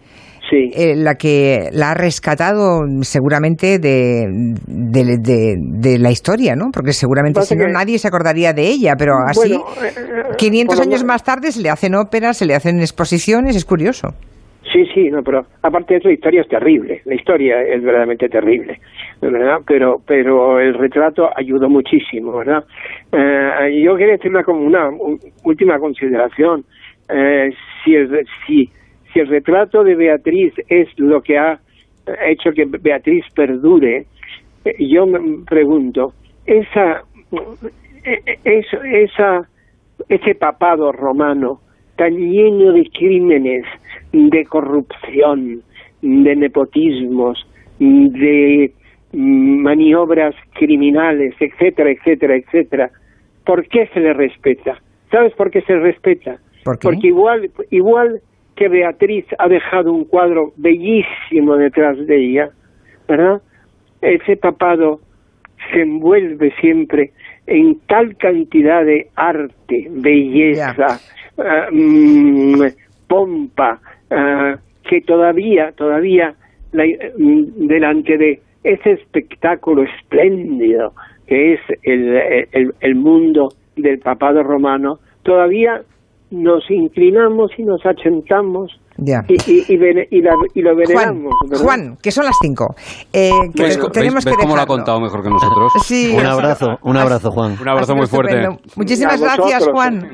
Sí. 0.50 0.70
eh, 0.74 0.94
la 0.96 1.14
que 1.14 1.68
la 1.72 1.92
ha 1.92 1.94
rescatado 1.94 2.80
seguramente 3.02 3.78
de, 3.78 4.26
de, 4.66 5.04
de- 5.18 5.54
de 5.58 5.98
la 5.98 6.10
historia, 6.10 6.54
¿no? 6.56 6.66
Porque 6.72 6.92
seguramente 6.92 7.40
si 7.42 7.54
no 7.56 7.66
nadie 7.68 7.98
se 7.98 8.08
acordaría 8.08 8.52
de 8.52 8.66
ella, 8.68 8.94
pero 8.98 9.14
así, 9.26 9.38
Bueno, 9.56 9.64
eh, 9.82 10.34
500 10.36 10.76
por 10.76 10.84
lo 10.84 10.90
años 10.90 11.04
más 11.04 11.22
tarde 11.22 11.50
se 11.52 11.62
le 11.62 11.70
hacen 11.70 11.94
óperas, 11.94 12.36
se 12.36 12.44
le 12.46 12.54
hacen 12.54 12.80
exposiciones, 12.80 13.56
es 13.56 13.64
curioso. 13.64 14.08
Sí, 14.74 14.84
sí, 14.92 15.08
no, 15.08 15.22
pero 15.22 15.46
aparte 15.62 15.94
de 15.94 15.98
eso, 16.00 16.08
la 16.08 16.14
historia 16.14 16.40
es 16.40 16.48
terrible. 16.48 17.00
La 17.04 17.14
historia 17.14 17.62
es 17.62 17.80
verdaderamente 17.80 18.28
terrible, 18.28 18.80
¿verdad? 19.22 19.60
Pero, 19.64 20.02
pero 20.04 20.58
el 20.58 20.74
retrato 20.74 21.30
ayudó 21.36 21.68
muchísimo, 21.68 22.32
¿verdad? 22.38 22.64
Eh, 23.12 23.80
yo 23.84 23.96
quería 23.96 24.16
hacer 24.16 24.32
una, 24.32 24.42
una 24.48 24.90
última 25.44 25.78
consideración. 25.78 26.64
Eh, 27.08 27.52
si, 27.84 27.94
el, 27.94 28.26
si, 28.48 28.68
si 29.12 29.20
el 29.20 29.28
retrato 29.28 29.84
de 29.84 29.94
Beatriz 29.94 30.52
es 30.68 30.88
lo 30.98 31.22
que 31.22 31.38
ha 31.38 31.60
hecho 32.26 32.50
que 32.50 32.64
Beatriz 32.64 33.24
perdure, 33.32 34.06
eh, 34.64 34.74
yo 34.88 35.06
me 35.06 35.44
pregunto, 35.46 36.14
esa, 36.46 37.04
eh, 38.04 38.38
eso- 38.42 38.82
esa, 38.82 39.48
ese 40.08 40.34
papado 40.34 40.90
romano 40.90 41.60
tan 41.96 42.16
lleno 42.16 42.72
de 42.72 42.88
crímenes, 42.90 43.64
de 44.12 44.44
corrupción, 44.44 45.62
de 46.02 46.36
nepotismos, 46.36 47.46
de 47.78 48.72
mm, 49.12 49.62
maniobras 49.62 50.34
criminales, 50.54 51.34
etcétera, 51.40 51.90
etcétera, 51.90 52.36
etcétera. 52.36 52.90
¿Por 53.44 53.66
qué 53.68 53.88
se 53.92 54.00
le 54.00 54.12
respeta? 54.12 54.80
¿Sabes 55.10 55.32
por 55.34 55.50
qué 55.50 55.62
se 55.62 55.76
respeta? 55.76 56.38
¿Por 56.64 56.78
qué? 56.78 56.88
Porque 56.88 57.06
igual, 57.08 57.50
igual 57.70 58.20
que 58.56 58.68
Beatriz 58.68 59.26
ha 59.38 59.48
dejado 59.48 59.92
un 59.92 60.04
cuadro 60.04 60.52
bellísimo 60.56 61.56
detrás 61.56 61.98
de 62.06 62.16
ella, 62.16 62.50
¿verdad? 63.08 63.42
Ese 64.00 64.36
papado 64.36 65.00
se 65.72 65.82
envuelve 65.82 66.52
siempre 66.60 67.12
en 67.46 67.78
tal 67.86 68.16
cantidad 68.16 68.84
de 68.84 69.08
arte, 69.16 69.88
belleza, 69.90 71.00
mm, 71.70 72.62
pompa, 73.08 73.80
ah, 74.10 74.56
que 74.88 75.00
todavía, 75.02 75.72
todavía, 75.72 76.34
la- 76.72 76.84
mm, 77.18 77.66
delante 77.66 78.16
de 78.18 78.40
ese 78.62 78.92
espectáculo 78.92 79.82
espléndido 79.82 80.92
que 81.26 81.54
es 81.54 81.60
el, 81.82 82.16
el, 82.52 82.74
el 82.80 82.94
mundo 82.94 83.48
del 83.76 83.98
papado 83.98 84.42
romano, 84.42 84.98
todavía 85.22 85.82
nos 86.34 86.64
inclinamos 86.70 87.50
y 87.58 87.62
nos 87.64 87.80
achentamos 87.86 88.70
Ya. 88.96 89.22
y, 89.28 89.34
y, 89.50 89.64
y, 89.68 89.76
vene- 89.76 90.06
y 90.10 90.20
la- 90.22 90.34
y 90.54 90.60
lo 90.62 90.70
Juan, 90.74 90.86
veneramos. 90.86 91.32
¿verdad? 91.48 91.64
Juan, 91.64 91.96
que 92.02 92.10
son 92.12 92.24
las 92.24 92.36
5. 92.40 92.74
Eh, 93.12 93.30
que 93.54 93.62
¿Ves, 93.64 93.78
tenemos 93.92 94.24
ves- 94.24 94.24
ves 94.24 94.36
que 94.36 94.42
cómo 94.42 94.54
lo 94.56 94.62
ha 94.62 94.66
contado 94.66 95.00
mejor 95.00 95.22
que 95.22 95.30
nosotros? 95.30 95.72
Sí, 95.84 96.14
Un 96.16 96.24
abrazo, 96.26 96.76
un 96.82 96.96
abrazo, 96.96 97.30
Juan. 97.32 97.56
Un 97.60 97.68
abrazo 97.68 97.94
muy 97.96 98.06
fuerte. 98.06 98.38
estupendo. 98.40 98.62
Muchísimas 98.76 99.20
gracias. 99.20 99.68
Juan. 99.72 100.08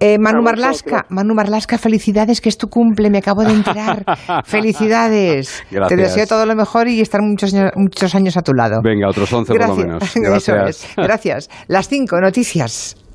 Eh, 0.00 0.18
Manu 0.18 0.42
Marlasca. 0.42 1.06
Manu 1.10 1.34
Marlasca, 1.34 1.78
felicidades, 1.78 2.40
que 2.40 2.48
es 2.48 2.58
tu 2.58 2.68
cumple, 2.68 3.10
me 3.10 3.18
acabo 3.18 3.44
de 3.44 3.52
enterar. 3.52 4.04
felicidades. 4.44 5.62
Te 5.70 5.76
Gracias. 5.76 6.00
deseo 6.00 6.26
todo 6.26 6.46
lo 6.46 6.54
mejor 6.56 6.88
y 6.88 7.00
estar 7.00 7.20
muchos, 7.22 7.54
años- 7.54 7.72
muchos 7.76 8.14
años 8.14 8.36
a 8.36 8.42
tu 8.42 8.52
lado. 8.52 8.80
Venga, 8.82 9.08
otros 9.08 9.32
11 9.32 9.52
por 9.54 9.68
lo 9.68 9.76
menos. 9.76 10.02
Eso 10.16 10.20
Gracias. 10.52 10.68
es. 10.68 10.96
Gracias. 10.96 11.50
Las 11.68 11.88
5 11.88 12.20
noticias. 12.20 12.96